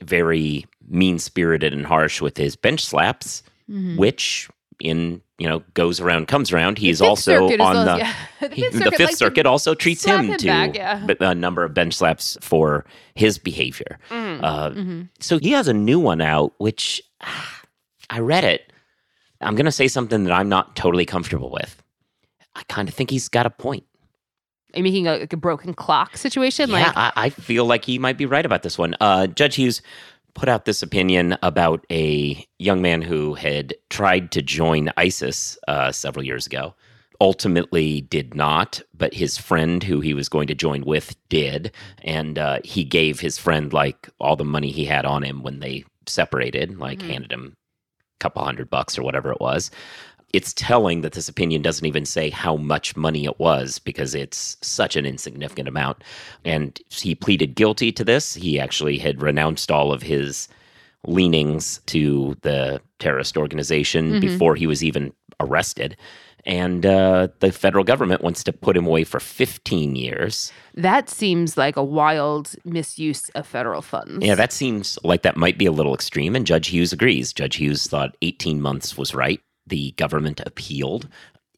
very 0.00 0.64
mean 0.88 1.18
spirited 1.18 1.72
and 1.72 1.84
harsh 1.84 2.20
with 2.20 2.36
his 2.36 2.56
bench 2.56 2.84
slaps, 2.84 3.42
Mhm. 3.70 3.96
which 3.98 4.48
in 4.80 5.20
you 5.38 5.48
know 5.48 5.62
goes 5.74 6.00
around 6.00 6.28
comes 6.28 6.52
around. 6.52 6.78
He 6.78 6.88
is 6.88 7.02
also 7.02 7.46
on 7.58 7.84
the 7.84 7.96
yeah. 7.98 8.14
the 8.40 8.48
he- 8.54 8.62
Fifth 8.62 8.72
the 8.72 8.78
Circuit 8.78 8.90
Fifth 8.96 9.00
likes 9.00 9.10
to 9.12 9.16
Circuit 9.16 9.46
also 9.46 9.74
treats 9.74 10.04
him 10.04 10.26
him 10.30 10.36
to 10.38 10.46
back, 10.46 10.74
yeah. 10.76 11.04
a 11.20 11.34
number 11.34 11.64
of 11.64 11.74
bench 11.74 11.94
slaps 11.94 12.38
for 12.40 12.84
his 13.14 13.38
behavior. 13.38 13.98
Mm, 14.10 14.40
Uh, 14.42 14.70
mhm. 14.70 15.08
So 15.20 15.38
he 15.38 15.50
has 15.50 15.66
a 15.68 15.74
new 15.74 15.98
one 15.98 16.20
out, 16.20 16.54
which 16.58 17.02
ah, 17.22 17.60
I 18.08 18.20
read 18.20 18.44
it. 18.44 18.72
I'm 19.40 19.54
going 19.54 19.66
to 19.66 19.72
say 19.72 19.88
something 19.88 20.24
that 20.24 20.32
I'm 20.32 20.48
not 20.48 20.74
totally 20.76 21.04
comfortable 21.06 21.50
with. 21.50 21.82
I 22.54 22.62
kind 22.68 22.88
of 22.88 22.94
think 22.94 23.10
he's 23.10 23.28
got 23.28 23.46
a 23.46 23.50
point. 23.50 23.84
Are 24.74 24.78
you 24.78 24.82
making 24.82 25.06
a, 25.06 25.18
like 25.18 25.32
a 25.32 25.36
broken 25.36 25.74
clock 25.74 26.16
situation? 26.16 26.68
yeah, 26.70 26.86
like, 26.88 26.96
I, 26.96 27.12
I 27.16 27.30
feel 27.30 27.64
like 27.64 27.84
he 27.84 27.98
might 27.98 28.18
be 28.18 28.26
right 28.26 28.44
about 28.44 28.62
this 28.62 28.76
one. 28.76 28.94
Uh, 29.00 29.26
Judge 29.28 29.54
Hughes 29.56 29.80
put 30.34 30.48
out 30.48 30.64
this 30.66 30.82
opinion 30.82 31.36
about 31.42 31.86
a 31.90 32.44
young 32.58 32.82
man 32.82 33.00
who 33.02 33.34
had 33.34 33.74
tried 33.90 34.30
to 34.32 34.42
join 34.42 34.90
ISIS 34.96 35.56
uh, 35.68 35.90
several 35.92 36.24
years 36.24 36.46
ago. 36.46 36.74
Ultimately, 37.20 38.02
did 38.02 38.34
not, 38.36 38.80
but 38.94 39.12
his 39.14 39.36
friend 39.38 39.82
who 39.82 40.00
he 40.00 40.14
was 40.14 40.28
going 40.28 40.46
to 40.48 40.54
join 40.54 40.84
with 40.84 41.16
did, 41.28 41.72
and 42.02 42.38
uh, 42.38 42.60
he 42.62 42.84
gave 42.84 43.18
his 43.18 43.38
friend 43.38 43.72
like 43.72 44.08
all 44.20 44.36
the 44.36 44.44
money 44.44 44.70
he 44.70 44.84
had 44.84 45.04
on 45.04 45.24
him 45.24 45.42
when 45.42 45.58
they 45.58 45.84
separated, 46.06 46.78
like 46.78 47.00
Mhm. 47.00 47.10
handed 47.10 47.32
him 47.32 47.56
couple 48.18 48.44
hundred 48.44 48.68
bucks 48.70 48.98
or 48.98 49.02
whatever 49.02 49.30
it 49.30 49.40
was 49.40 49.70
it's 50.34 50.52
telling 50.52 51.00
that 51.00 51.12
this 51.12 51.28
opinion 51.28 51.62
doesn't 51.62 51.86
even 51.86 52.04
say 52.04 52.28
how 52.28 52.56
much 52.56 52.94
money 52.96 53.24
it 53.24 53.38
was 53.38 53.78
because 53.78 54.14
it's 54.14 54.58
such 54.60 54.94
an 54.94 55.06
insignificant 55.06 55.66
amount. 55.66 56.04
And 56.44 56.78
he 56.90 57.14
pleaded 57.14 57.54
guilty 57.54 57.90
to 57.92 58.04
this. 58.04 58.34
He 58.34 58.60
actually 58.60 58.98
had 58.98 59.22
renounced 59.22 59.70
all 59.70 59.90
of 59.90 60.02
his 60.02 60.46
leanings 61.06 61.80
to 61.86 62.36
the 62.42 62.80
terrorist 62.98 63.38
organization 63.38 64.12
Mhm. 64.14 64.20
before 64.20 64.54
he 64.54 64.66
was 64.66 64.84
even 64.84 65.12
arrested. 65.40 65.96
And 66.46 66.86
uh, 66.86 67.28
the 67.40 67.52
federal 67.52 67.84
government 67.84 68.22
wants 68.22 68.42
to 68.44 68.52
put 68.52 68.76
him 68.76 68.86
away 68.86 69.04
for 69.04 69.20
15 69.20 69.96
years. 69.96 70.52
that 70.74 71.10
seems 71.10 71.56
like 71.56 71.76
a 71.76 71.84
wild 71.84 72.54
misuse 72.64 73.28
of 73.30 73.46
federal 73.46 73.82
funds. 73.82 74.24
Yeah, 74.24 74.34
that 74.34 74.52
seems 74.52 74.98
like 75.04 75.22
that 75.22 75.36
might 75.36 75.58
be 75.58 75.66
a 75.66 75.72
little 75.72 75.94
extreme. 75.94 76.34
And 76.36 76.46
Judge 76.46 76.68
Hughes 76.68 76.92
agrees. 76.92 77.32
Judge 77.32 77.56
Hughes 77.56 77.86
thought 77.86 78.16
18 78.22 78.62
months 78.62 78.96
was 78.96 79.14
right. 79.14 79.40
The 79.66 79.90
government 79.92 80.40
appealed. 80.46 81.08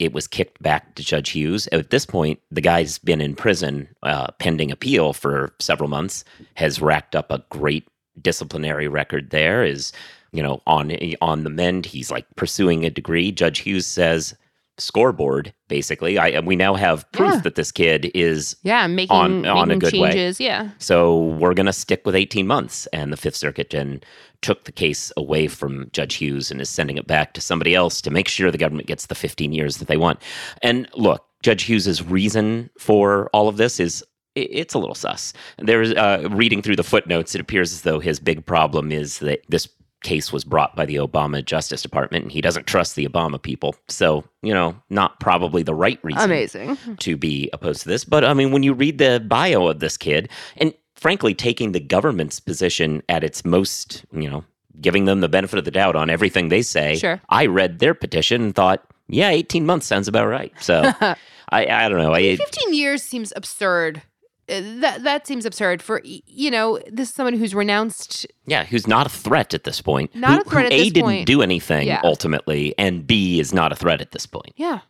It 0.01 0.15
was 0.15 0.27
kicked 0.27 0.63
back 0.63 0.95
to 0.95 1.05
Judge 1.05 1.31
Hughes. 1.31 1.69
At 1.73 1.91
this 1.91 2.07
point, 2.07 2.41
the 2.51 2.63
guy's 2.63 2.97
been 2.97 3.21
in 3.21 3.37
prison 3.37 3.87
uh, 4.03 4.29
pending 4.39 4.71
appeal 4.73 5.13
for 5.13 5.55
several 5.61 5.91
months, 5.91 6.25
has 6.55 6.81
racked 6.81 7.15
up 7.15 7.31
a 7.31 7.45
great 7.51 7.87
disciplinary 8.21 8.89
record 8.89 9.29
there, 9.29 9.63
is, 9.63 9.93
you 10.33 10.43
know, 10.43 10.63
on, 10.67 10.97
on 11.21 11.45
the 11.45 11.51
mend. 11.51 11.85
He's 11.85 12.11
like 12.11 12.25
pursuing 12.37 12.85
a 12.87 12.91
degree. 12.91 13.31
Judge 13.31 13.59
Hughes 13.59 13.87
says, 13.87 14.35
scoreboard, 14.81 15.53
basically. 15.69 16.19
I, 16.19 16.41
we 16.41 16.57
now 16.57 16.75
have 16.75 17.11
proof 17.13 17.35
Yeah. 17.35 17.41
that 17.41 17.55
this 17.55 17.71
kid 17.73 18.11
is 18.15 18.57
yeah, 18.63 18.87
making, 18.87 19.17
on- 19.17 19.47
on 19.47 19.65
a 19.71 19.77
making 19.77 19.79
good 19.79 19.93
way. 20.01 20.09
changes. 20.11 20.41
Yeah. 20.41 20.71
so 20.79 21.25
we're 21.39 21.55
going 21.55 21.67
to 21.67 21.73
stick 21.73 22.03
with 22.05 22.15
18 22.15 22.47
months. 22.47 22.87
And 22.93 23.13
the 23.13 23.17
Fifth 23.17 23.37
Circuit 23.37 23.71
then 23.71 24.01
took 24.43 24.65
the 24.65 24.73
case 24.73 25.13
away 25.17 25.47
from 25.49 25.89
Judge 25.93 26.15
Hughes 26.15 26.51
and 26.51 26.61
is 26.61 26.69
sending 26.71 26.97
it 26.97 27.07
back 27.07 27.35
to 27.35 27.41
somebody 27.41 27.75
else 27.75 28.01
to 28.03 28.11
make 28.11 28.27
sure 28.29 28.51
the 28.51 28.59
government 28.59 28.89
gets 28.89 29.07
the 29.07 29.15
15 29.15 29.53
years 29.53 29.77
that 29.77 29.89
they 29.89 29.97
want. 29.99 30.19
And 30.63 30.89
look, 30.95 31.25
Judge 31.43 31.65
Hughes's 31.65 32.03
reason 32.03 32.71
for 32.79 33.29
all 33.33 33.49
of 33.49 33.57
this 33.57 33.79
is 33.81 34.05
it's 34.37 34.75
a 34.75 34.79
little 34.79 34.95
sus. 34.95 35.33
There's 35.59 35.93
uh, 35.93 36.29
reading 36.31 36.63
through 36.63 36.77
the 36.77 36.85
footnotes, 36.85 37.35
it 37.35 37.41
appears 37.41 37.73
as 37.73 37.83
though 37.83 37.99
his 37.99 38.21
big 38.21 38.47
problem 38.47 38.93
is 38.93 39.19
that 39.19 39.41
this 39.49 39.69
case 40.03 40.33
was 40.33 40.45
brought 40.45 40.75
by 40.75 40.87
the 40.87 40.97
Obama 40.97 41.45
Justice 41.45 41.83
Department 41.83 42.25
and 42.25 42.33
he 42.33 42.41
doesn't 42.41 42.67
trust 42.67 42.97
the 42.97 43.07
Obama 43.07 43.41
people. 43.41 43.75
So, 43.89 44.25
you 44.43 44.55
know, 44.55 44.77
not 44.89 45.21
probably 45.21 45.63
the 45.63 45.75
right 45.75 45.99
reason 46.03 46.23
Amazing. 46.23 46.79
to 46.99 47.17
be 47.17 47.51
opposed 47.53 47.83
to 47.83 47.89
this. 47.89 48.05
But 48.05 48.25
I 48.25 48.35
mean, 48.35 48.53
when 48.53 48.63
you 48.63 48.73
read 48.73 48.99
the 48.99 49.25
bio 49.27 49.67
of 49.69 49.81
this 49.81 49.97
kid, 49.97 50.31
and 50.57 50.75
frankly, 50.95 51.35
taking 51.35 51.73
the 51.73 51.81
government's 51.81 52.41
position 52.41 53.03
at 53.09 53.25
its 53.25 53.45
most, 53.45 54.05
you 54.13 54.29
know, 54.29 54.45
giving 54.81 55.05
them 55.05 55.21
the 55.21 55.29
benefit 55.29 55.59
of 55.59 55.65
the 55.65 55.71
doubt 55.71 55.97
on 55.97 56.09
everything 56.11 56.49
they 56.49 56.63
say, 56.63 56.97
Sure. 56.97 57.21
I 57.29 57.47
read 57.47 57.79
their 57.79 57.95
petition 57.95 58.43
and 58.43 58.55
thought, 58.55 58.85
yeah, 59.09 59.29
18 59.31 59.67
months 59.67 59.87
sounds 59.87 60.09
about 60.09 60.29
right. 60.29 60.53
So 60.61 60.83
I, 61.01 61.17
I 61.51 61.89
don't 61.89 61.99
know. 61.99 62.15
I, 62.15 62.37
15 62.37 62.75
years 62.75 63.03
seems 63.03 63.33
absurd. 63.35 64.03
That 64.51 65.05
that 65.05 65.27
seems 65.27 65.47
absurd 65.47 65.81
for 65.81 66.01
you 66.05 66.51
know 66.51 66.81
this 66.91 67.09
is 67.11 67.15
someone 67.15 67.35
who's 67.35 67.55
renounced 67.55 68.27
yeah, 68.47 68.65
who's 68.65 68.87
not 68.87 69.07
a 69.07 69.11
threat 69.11 69.55
at 69.55 69.65
this 69.65 69.81
point. 69.81 70.15
Not 70.15 70.33
who, 70.35 70.41
a 70.41 70.45
threat 70.45 70.63
who 70.65 70.67
at 70.67 70.73
A, 70.73 70.91
didn't 70.91 71.03
point. 71.03 71.27
do 71.27 71.41
anything 71.43 71.87
Yeah. 71.87 72.01
ultimately, 72.03 72.75
and 72.79 73.07
B, 73.07 73.39
is 73.41 73.55
not 73.55 73.71
a 73.73 73.77
threat 73.77 74.01
at 74.01 74.11
this 74.11 74.27
point. 74.27 74.53
yeah 74.57 74.81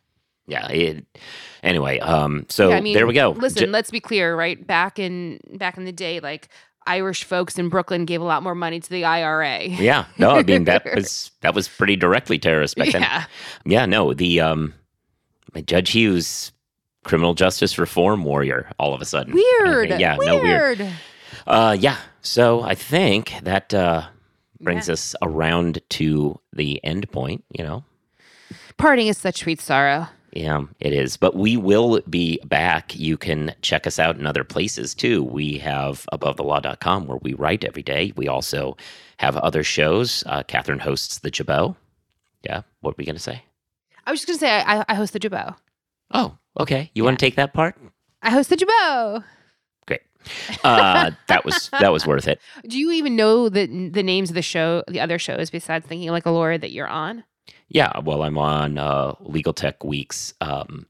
Yeah. 0.46 0.66
It, 0.68 1.04
anyway, 1.62 1.98
um, 2.00 2.46
so 2.48 2.70
Yeah, 2.70 2.76
I 2.76 2.80
mean, 2.80 2.94
there 2.94 3.06
we 3.06 3.12
go. 3.14 3.30
Listen, 3.30 3.66
Ju- 3.66 3.70
let's 3.70 3.90
be 3.90 4.00
clear, 4.00 4.34
right? 4.34 4.64
Back 4.66 4.98
in 4.98 5.38
back 5.58 5.76
in 5.76 5.84
the 5.84 5.92
day, 5.92 6.20
like 6.20 6.48
Irish 6.86 7.24
folks 7.24 7.58
in 7.58 7.68
Brooklyn 7.68 8.06
gave 8.06 8.22
a 8.22 8.24
lot 8.24 8.42
more 8.42 8.54
money 8.54 8.80
to 8.80 8.88
the 8.90 9.04
IRA. 9.04 9.64
yeah, 9.68 10.06
no, 10.18 10.30
I 10.30 10.42
mean 10.42 10.64
that 10.64 10.84
was 10.96 11.30
that 11.42 11.54
was 11.54 11.68
pretty 11.68 11.96
directly 11.96 12.38
terrorist 12.38 12.76
back 12.76 12.92
then. 12.92 13.02
Yeah. 13.02 13.24
Yeah, 13.66 13.86
no, 13.86 14.14
the 14.14 14.40
um 14.40 14.72
Judge 15.66 15.90
Hughes 15.90 16.52
criminal 17.04 17.34
justice 17.34 17.78
reform 17.78 18.24
warrior 18.24 18.70
all 18.78 18.94
of 18.94 19.00
a 19.00 19.04
sudden. 19.04 19.34
Weird. 19.34 19.90
Yeah, 20.00 20.16
weird. 20.16 20.28
no 20.28 20.42
weird. 20.42 20.88
Uh 21.46 21.76
yeah. 21.78 21.96
So 22.22 22.62
I 22.62 22.74
think 22.74 23.34
that 23.42 23.72
uh 23.74 24.06
brings 24.60 24.88
Yeah. 24.88 24.92
us 24.94 25.14
around 25.22 25.80
to 25.90 26.38
the 26.52 26.82
end 26.84 27.10
point, 27.10 27.44
you 27.56 27.64
know. 27.64 27.84
Parting 28.76 29.06
is 29.08 29.18
such 29.18 29.40
sweet 29.40 29.60
sorrow. 29.60 30.06
Yeah, 30.32 30.62
it 30.78 30.92
is. 30.92 31.16
But 31.16 31.34
we 31.34 31.56
will 31.56 32.00
be 32.08 32.38
back. 32.44 32.94
You 32.94 33.16
can 33.16 33.52
check 33.62 33.86
us 33.86 33.98
out 33.98 34.16
in 34.16 34.26
other 34.26 34.44
places 34.44 34.94
too. 34.94 35.24
We 35.24 35.58
have 35.58 36.06
abovethelaw.com 36.12 37.06
where 37.06 37.18
we 37.22 37.34
write 37.34 37.64
every 37.64 37.82
day. 37.82 38.12
We 38.16 38.28
also 38.28 38.76
have 39.16 39.36
other 39.38 39.64
shows. 39.64 40.22
Uh, 40.26 40.42
Kathryn 40.44 40.80
hosts 40.80 41.18
The 41.18 41.30
Jabot. 41.32 41.74
Yeah, 42.42 42.62
what 42.80 42.92
were 42.92 42.98
we 42.98 43.04
going 43.06 43.16
to 43.16 43.20
say? 43.22 43.42
I 44.06 44.12
was 44.12 44.20
just 44.24 44.28
gonna 44.28 44.38
say 44.38 44.62
I, 44.64 44.84
I 44.88 44.94
host 44.94 45.12
the 45.12 45.18
Jabot. 45.20 45.54
Oh, 46.12 46.36
okay. 46.60 46.90
You 46.94 47.04
want 47.04 47.18
to 47.18 47.24
take 47.24 47.36
that 47.36 47.52
part? 47.52 47.76
I 48.22 48.30
host 48.30 48.50
the 48.50 48.56
Jabot. 48.56 49.24
Great. 49.86 50.02
Uh, 50.62 51.10
that 51.28 51.44
was 51.44 51.70
that 51.70 51.92
was 51.92 52.06
worth 52.06 52.28
it. 52.28 52.40
Do 52.68 52.78
you 52.78 52.92
even 52.92 53.16
know 53.16 53.48
the 53.48 53.66
the 53.88 54.02
names 54.02 54.30
of 54.30 54.34
the 54.34 54.42
show, 54.42 54.84
the 54.88 55.00
other 55.00 55.18
shows 55.18 55.50
besides 55.50 55.86
thinking 55.86 56.10
like 56.10 56.26
a 56.26 56.30
lawyer 56.30 56.58
that 56.58 56.72
you're 56.72 56.88
on? 56.88 57.24
Yeah. 57.68 57.98
Well, 58.00 58.22
I'm 58.22 58.38
on 58.38 58.78
uh, 58.78 59.14
Legal 59.20 59.52
Tech 59.52 59.82
Week's 59.84 60.34
um, 60.40 60.86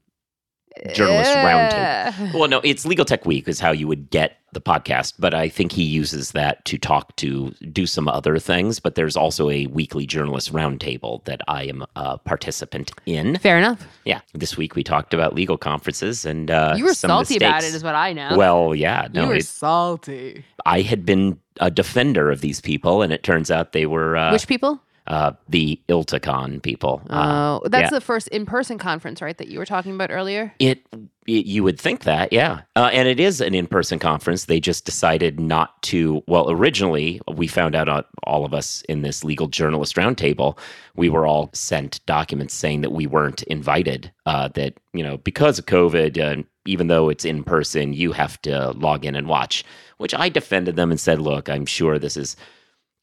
journalist 0.93 1.31
roundtable. 1.31 2.07
Uh, 2.07 2.37
Well, 2.37 2.49
no, 2.49 2.61
it's 2.63 2.85
Legal 2.85 3.05
Tech 3.05 3.25
Week 3.25 3.47
is 3.47 3.59
how 3.59 3.71
you 3.71 3.87
would 3.87 4.09
get 4.09 4.37
the 4.53 4.61
podcast, 4.61 5.13
but 5.17 5.33
I 5.33 5.47
think 5.47 5.71
he 5.71 5.83
uses 5.83 6.31
that 6.31 6.65
to 6.65 6.77
talk 6.77 7.15
to 7.17 7.51
do 7.71 7.85
some 7.85 8.07
other 8.07 8.37
things. 8.37 8.79
But 8.79 8.95
there's 8.95 9.15
also 9.15 9.49
a 9.49 9.65
weekly 9.67 10.05
journalist 10.05 10.51
roundtable 10.51 11.23
that 11.25 11.41
I 11.47 11.63
am 11.63 11.85
a 11.95 12.17
participant 12.17 12.91
in. 13.05 13.37
Fair 13.37 13.57
enough. 13.57 13.85
Yeah, 14.05 14.21
this 14.33 14.57
week 14.57 14.75
we 14.75 14.83
talked 14.83 15.13
about 15.13 15.33
legal 15.35 15.57
conferences 15.57 16.25
and 16.25 16.51
uh, 16.51 16.73
you 16.77 16.83
were 16.83 16.93
some 16.93 17.09
salty 17.09 17.37
about 17.37 17.63
it, 17.63 17.73
is 17.73 17.83
what 17.83 17.95
I 17.95 18.11
know. 18.13 18.35
Well, 18.35 18.75
yeah, 18.75 19.07
no, 19.13 19.23
you 19.23 19.27
were 19.29 19.35
it, 19.35 19.45
salty. 19.45 20.43
I 20.65 20.81
had 20.81 21.05
been 21.05 21.39
a 21.59 21.71
defender 21.71 22.29
of 22.31 22.41
these 22.41 22.59
people, 22.61 23.01
and 23.01 23.11
it 23.13 23.23
turns 23.23 23.51
out 23.51 23.71
they 23.71 23.85
were 23.85 24.15
uh, 24.17 24.31
Which 24.31 24.47
people? 24.47 24.81
Uh, 25.07 25.33
the 25.49 25.79
ILTACon 25.89 26.61
people. 26.61 27.01
Uh, 27.09 27.59
Oh, 27.61 27.67
that's 27.67 27.91
yeah. 27.91 27.97
the 27.97 28.01
first 28.01 28.27
in-person 28.29 28.77
conference, 28.77 29.21
right? 29.21 29.37
That 29.37 29.47
you 29.47 29.59
were 29.59 29.65
talking 29.65 29.93
about 29.93 30.11
earlier. 30.11 30.53
It, 30.59 30.85
it 31.27 31.45
you 31.45 31.63
would 31.63 31.79
think 31.79 32.03
that, 32.03 32.31
yeah, 32.31 32.61
uh, 32.75 32.89
and 32.93 33.07
it 33.07 33.19
is 33.19 33.41
an 33.41 33.53
in-person 33.53 33.99
conference. 33.99 34.45
They 34.45 34.59
just 34.59 34.85
decided 34.85 35.39
not 35.39 35.81
to. 35.83 36.23
Well, 36.27 36.49
originally 36.49 37.21
we 37.27 37.47
found 37.47 37.75
out 37.75 37.89
uh, 37.89 38.03
all 38.23 38.45
of 38.45 38.53
us 38.53 38.81
in 38.89 39.01
this 39.01 39.23
legal 39.23 39.47
journalist 39.47 39.95
roundtable, 39.95 40.57
we 40.95 41.09
were 41.09 41.25
all 41.25 41.49
sent 41.53 42.05
documents 42.05 42.53
saying 42.53 42.81
that 42.81 42.91
we 42.91 43.05
weren't 43.07 43.43
invited. 43.43 44.11
Uh, 44.25 44.47
that 44.49 44.75
you 44.93 45.03
know 45.03 45.17
because 45.17 45.59
of 45.59 45.65
COVID 45.65 46.17
and 46.21 46.45
even 46.65 46.87
though 46.87 47.09
it's 47.09 47.25
in 47.25 47.43
person, 47.43 47.93
you 47.93 48.11
have 48.11 48.41
to 48.43 48.71
log 48.71 49.05
in 49.05 49.15
and 49.15 49.27
watch, 49.27 49.63
which 49.97 50.13
I 50.13 50.29
defended 50.29 50.75
them 50.75 50.91
and 50.91 50.99
said, 50.99 51.19
look, 51.19 51.49
I'm 51.49 51.65
sure 51.65 51.97
this 51.97 52.15
is 52.15 52.35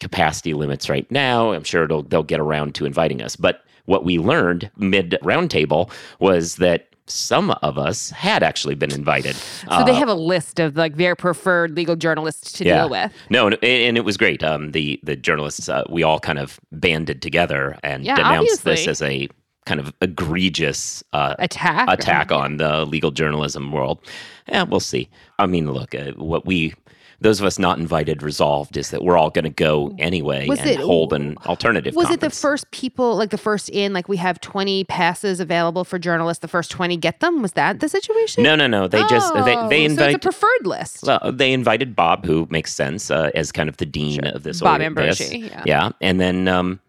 capacity 0.00 0.54
limits 0.54 0.88
right 0.88 1.10
now. 1.10 1.52
I'm 1.52 1.64
sure 1.64 1.86
they'll 1.86 2.22
get 2.22 2.40
around 2.40 2.74
to 2.76 2.86
inviting 2.86 3.22
us. 3.22 3.36
But 3.36 3.64
what 3.86 4.04
we 4.04 4.18
learned 4.18 4.70
mid 4.76 5.18
roundtable 5.22 5.90
was 6.20 6.56
that 6.56 6.88
some 7.06 7.50
of 7.62 7.78
us 7.78 8.10
had 8.10 8.42
actually 8.42 8.74
been 8.74 8.92
invited. 8.92 9.34
So 9.34 9.68
uh, 9.68 9.84
they 9.84 9.94
have 9.94 10.08
a 10.08 10.14
list 10.14 10.60
of 10.60 10.76
like 10.76 10.96
their 10.96 11.16
preferred 11.16 11.74
legal 11.74 11.96
journalists 11.96 12.52
to 12.52 12.64
yeah. 12.64 12.82
deal 12.82 12.90
with. 12.90 13.12
No, 13.30 13.46
and, 13.46 13.56
and, 13.64 13.96
it 13.96 14.04
was 14.04 14.16
great. 14.16 14.42
Um, 14.44 14.72
the 14.72 15.00
the 15.02 15.16
journalists 15.16 15.68
uh, 15.68 15.84
we 15.88 16.02
all 16.02 16.20
kind 16.20 16.38
of 16.38 16.60
banded 16.70 17.22
together 17.22 17.78
and 17.82 18.04
yeah, 18.04 18.16
denounced 18.16 18.60
obviously. 18.60 18.72
this 18.72 18.88
as 18.88 19.02
a 19.02 19.28
kind 19.64 19.80
of 19.80 19.92
egregious 20.00 21.02
uh, 21.12 21.34
attack 21.38 21.88
attack 21.90 22.32
on 22.32 22.56
the 22.58 22.84
legal 22.84 23.10
journalism 23.10 23.72
world. 23.72 24.00
Yeah, 24.48 24.62
we'll 24.64 24.80
see. 24.80 25.08
I 25.38 25.46
mean, 25.46 25.70
look, 25.70 25.94
uh, 25.94 26.12
what 26.12 26.46
we 26.46 26.74
those 27.20 27.40
of 27.40 27.46
us 27.46 27.58
not 27.58 27.78
invited 27.78 28.22
resolved 28.22 28.76
is 28.76 28.90
that 28.90 29.02
we're 29.02 29.16
all 29.16 29.30
going 29.30 29.44
to 29.44 29.50
go 29.50 29.94
anyway 29.98 30.46
was 30.46 30.60
and 30.60 30.70
it, 30.70 30.78
hold 30.78 31.12
an 31.12 31.36
alternative. 31.46 31.94
Was 31.96 32.06
conference. 32.06 32.22
it 32.22 32.26
the 32.26 32.36
first 32.36 32.70
people, 32.70 33.16
like 33.16 33.30
the 33.30 33.38
first 33.38 33.68
in, 33.70 33.92
like 33.92 34.08
we 34.08 34.16
have 34.18 34.40
20 34.40 34.84
passes 34.84 35.40
available 35.40 35.84
for 35.84 35.98
journalists, 35.98 36.42
the 36.42 36.48
first 36.48 36.70
20 36.70 36.96
get 36.96 37.18
them? 37.18 37.42
Was 37.42 37.52
that 37.52 37.80
the 37.80 37.88
situation? 37.88 38.44
No, 38.44 38.54
no, 38.54 38.68
no. 38.68 38.86
They 38.86 39.02
oh, 39.02 39.08
just, 39.08 39.34
they, 39.34 39.56
they 39.68 39.84
invited. 39.84 39.98
So 39.98 40.06
it's 40.06 40.14
a 40.14 40.18
preferred 40.18 40.66
list. 40.66 41.04
Well, 41.04 41.32
they 41.32 41.52
invited 41.52 41.96
Bob, 41.96 42.24
who 42.24 42.46
makes 42.50 42.72
sense 42.72 43.10
uh, 43.10 43.30
as 43.34 43.50
kind 43.50 43.68
of 43.68 43.78
the 43.78 43.86
dean 43.86 44.22
sure. 44.22 44.32
of 44.32 44.44
this. 44.44 44.60
Bob 44.60 44.80
Ambrogi. 44.80 45.50
Yeah. 45.50 45.62
yeah. 45.66 45.90
And 46.00 46.20
then, 46.20 46.46
um, 46.46 46.80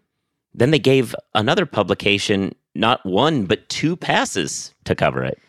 then 0.54 0.70
they 0.70 0.78
gave 0.78 1.14
another 1.34 1.66
publication 1.66 2.54
not 2.76 3.04
one, 3.04 3.46
but 3.46 3.68
two 3.68 3.96
passes 3.96 4.74
to 4.84 4.94
cover 4.94 5.24
it, 5.24 5.40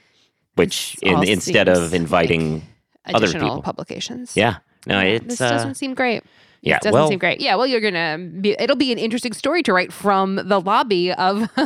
which 0.56 0.98
in, 1.04 1.24
instead 1.24 1.68
of 1.68 1.94
inviting 1.94 2.64
like 3.06 3.16
other 3.16 3.32
people. 3.32 3.62
publications. 3.62 4.36
Yeah. 4.36 4.58
No, 4.86 5.00
it's 5.00 5.26
this 5.26 5.40
doesn't 5.40 5.72
uh, 5.72 5.74
seem 5.74 5.94
great. 5.94 6.24
Yeah, 6.62 6.76
it 6.76 6.84
doesn't 6.84 6.94
well, 6.94 7.08
seem 7.08 7.18
great. 7.18 7.42
Yeah, 7.42 7.56
well, 7.56 7.66
you're 7.66 7.82
gonna. 7.82 8.18
Be, 8.40 8.56
it'll 8.60 8.76
be 8.76 8.92
an 8.92 9.00
interesting 9.00 9.34
story 9.34 9.64
to 9.64 9.74
write 9.74 9.92
from 9.92 10.36
the 10.36 10.60
lobby 10.60 11.12
of 11.12 11.50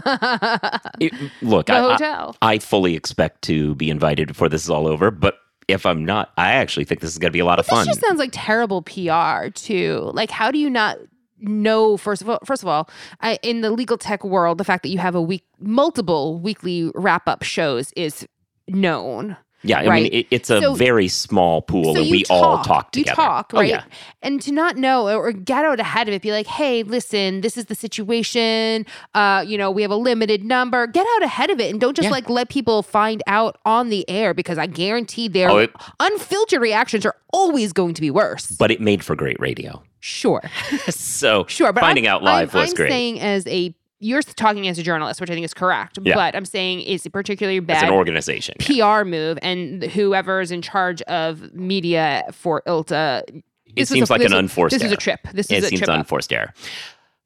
it, 1.00 1.14
look. 1.42 1.66
the 1.66 1.74
I, 1.74 1.80
hotel. 1.80 2.38
I, 2.42 2.54
I 2.54 2.60
fully 2.60 2.96
expect 2.96 3.42
to 3.44 3.76
be 3.76 3.90
invited 3.90 4.30
before 4.30 4.48
this 4.48 4.64
is 4.64 4.70
all 4.70 4.88
over, 4.88 5.12
but 5.12 5.38
if 5.68 5.86
I'm 5.86 6.06
not, 6.06 6.32
I 6.38 6.54
actually 6.54 6.86
think 6.86 7.02
this 7.02 7.12
is 7.12 7.18
going 7.18 7.30
to 7.30 7.34
be 7.34 7.40
a 7.40 7.46
lot 7.46 7.58
but 7.58 7.66
of 7.66 7.68
fun. 7.68 7.80
This 7.80 7.96
just 7.96 8.02
sounds 8.02 8.20
like 8.20 8.30
terrible 8.32 8.82
PR 8.84 9.50
too. 9.50 10.12
Like, 10.14 10.32
how 10.32 10.52
do 10.52 10.60
you 10.60 10.70
not 10.70 10.98
know? 11.40 11.98
First 11.98 12.22
of 12.22 12.30
all, 12.30 12.40
first 12.46 12.64
of 12.64 12.70
all, 12.70 12.90
I, 13.20 13.38
in 13.42 13.62
the 13.62 13.72
legal 13.72 13.98
tech 13.98 14.24
world, 14.24 14.60
the 14.60 14.64
fact 14.64 14.84
that 14.84 14.90
you 14.90 15.00
have 15.00 15.16
a 15.16 15.22
week, 15.22 15.44
multiple 15.60 16.40
weekly 16.40 16.92
wrap 16.96 17.28
up 17.28 17.44
shows 17.44 17.92
is 17.98 18.28
known. 18.68 19.36
Yeah, 19.66 19.80
I 19.80 19.88
right? 19.88 20.04
mean, 20.04 20.14
it, 20.14 20.28
it's 20.32 20.50
a 20.50 20.62
so, 20.62 20.74
very 20.76 21.08
small 21.08 21.62
pool, 21.62 21.96
so 21.96 22.02
and 22.02 22.12
we 22.12 22.24
talk, 22.24 22.44
all 22.44 22.64
talk 22.64 22.92
together. 22.92 23.10
You 23.10 23.16
talk, 23.16 23.52
oh, 23.54 23.60
right? 23.60 23.72
Oh, 23.72 23.76
yeah. 23.76 23.84
And 24.22 24.42
to 24.42 24.52
not 24.52 24.78
know 24.78 25.08
or 25.10 25.32
get 25.32 25.66
out 25.66 25.80
ahead 25.80 26.08
of 26.08 26.14
it, 26.14 26.22
be 26.22 26.32
like, 26.32 26.48
"Hey, 26.48 26.84
listen, 26.84 27.42
this 27.42 27.58
is 27.58 27.66
the 27.66 27.76
situation. 27.76 28.86
Uh, 29.14 29.44
you 29.46 29.58
know, 29.58 29.72
we 29.72 29.82
have 29.82 29.92
a 29.92 29.96
limited 29.96 30.44
number. 30.44 30.88
Get 30.88 31.06
out 31.16 31.24
ahead 31.24 31.50
of 31.50 31.60
it, 31.60 31.72
and 31.72 31.82
don't 31.82 31.96
just 31.96 32.06
yeah. 32.06 32.12
like 32.12 32.30
let 32.30 32.50
people 32.50 32.84
find 32.84 33.24
out 33.28 33.58
on 33.66 33.90
the 33.90 34.08
air 34.10 34.34
because 34.34 34.58
I 34.58 34.68
guarantee 34.68 35.28
their 35.28 35.50
oh, 35.50 35.58
it, 35.58 35.72
unfiltered 36.00 36.62
reactions 36.62 37.06
are 37.06 37.16
always 37.34 37.74
going 37.74 37.94
to 37.96 38.02
be 38.02 38.12
worse. 38.12 38.48
But 38.48 38.72
it 38.72 38.80
made 38.80 39.04
for 39.04 39.16
great 39.16 39.40
radio. 39.40 39.82
Sure. 40.00 40.42
so 40.90 41.46
sure, 41.48 41.74
but 41.74 41.82
finding 41.82 42.08
I'm, 42.08 42.16
out 42.16 42.24
live 42.24 42.56
I'm, 42.56 42.62
was 42.62 42.70
I'm 42.70 42.76
great. 42.76 42.92
Saying 42.92 43.20
as 43.20 43.48
a 43.48 43.76
you're 44.00 44.22
talking 44.22 44.68
as 44.68 44.78
a 44.78 44.84
journalist, 44.84 45.22
which 45.22 45.30
I 45.30 45.34
think 45.34 45.46
is 45.46 45.54
correct. 45.54 46.00
Yeah. 46.02 46.16
But 46.16 46.36
I'm 46.36 46.46
saying 46.46 46.82
it's 46.82 47.06
a 47.06 47.10
particularly 47.10 47.60
bad 47.60 47.78
as 47.78 47.84
an 47.84 47.90
organization 47.92 48.56
PR 48.60 48.74
yeah. 48.74 49.04
move, 49.04 49.40
and 49.42 49.84
whoever 49.84 50.42
is 50.42 50.52
in 50.52 50.62
charge 50.62 51.02
of 51.04 51.54
media 51.54 52.24
for 52.32 52.62
ILTA. 52.68 53.44
It 53.76 53.88
seems 53.88 54.10
a, 54.10 54.14
like 54.14 54.22
an 54.22 54.34
unforced. 54.34 54.74
This 54.74 54.82
error. 54.82 54.88
is 54.88 54.94
a 54.94 54.98
trip. 54.98 55.20
This 55.34 55.52
it 55.52 55.58
is 55.58 55.66
a 55.66 55.68
seems 55.70 55.88
unforced 55.88 56.32
up. 56.32 56.38
error. 56.38 56.54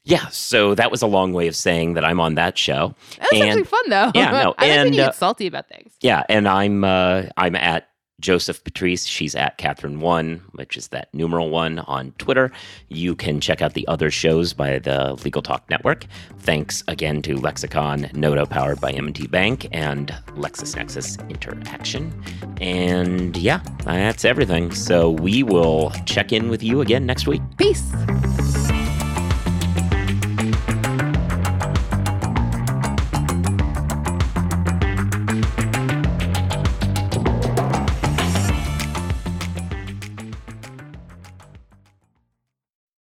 Yeah, 0.05 0.27
so 0.29 0.73
that 0.75 0.89
was 0.89 1.01
a 1.01 1.07
long 1.07 1.33
way 1.33 1.47
of 1.47 1.55
saying 1.55 1.93
that 1.93 2.03
I'm 2.05 2.19
on 2.19 2.35
that 2.35 2.57
show. 2.57 2.95
That's 3.19 3.33
and, 3.33 3.43
actually 3.43 3.63
fun, 3.65 3.89
though. 3.89 4.11
Yeah, 4.15 4.31
no, 4.31 4.55
I 4.57 4.65
and 4.65 4.77
like 4.77 4.83
when 4.85 4.93
you 4.93 4.99
get 5.01 5.15
salty 5.15 5.45
about 5.45 5.67
things. 5.67 5.93
Yeah, 6.01 6.23
and 6.29 6.47
I'm 6.47 6.83
uh, 6.83 7.23
I'm 7.37 7.55
at 7.55 7.88
Joseph 8.19 8.63
Patrice. 8.63 9.05
She's 9.05 9.35
at 9.35 9.57
Kathryn 9.57 9.99
One, 9.99 10.41
which 10.51 10.77
is 10.77 10.89
that 10.89 11.13
numeral 11.13 11.49
one 11.49 11.79
on 11.79 12.11
Twitter. 12.17 12.51
You 12.89 13.15
can 13.15 13.39
check 13.39 13.61
out 13.61 13.73
the 13.73 13.87
other 13.87 14.11
shows 14.11 14.53
by 14.53 14.79
the 14.79 15.13
Legal 15.23 15.41
Talk 15.41 15.69
Network. 15.69 16.05
Thanks 16.39 16.83
again 16.87 17.21
to 17.23 17.37
Lexicon, 17.37 18.09
Nota 18.13 18.45
powered 18.45 18.81
by 18.81 18.91
M&T 18.91 19.27
Bank, 19.27 19.67
and 19.71 20.09
LexisNexis 20.29 21.29
Interaction. 21.29 22.13
And 22.59 23.37
yeah, 23.37 23.61
that's 23.83 24.25
everything. 24.25 24.71
So 24.71 25.09
we 25.09 25.43
will 25.43 25.91
check 26.05 26.31
in 26.33 26.49
with 26.49 26.63
you 26.63 26.81
again 26.81 27.05
next 27.05 27.27
week. 27.27 27.41
Peace. 27.57 27.83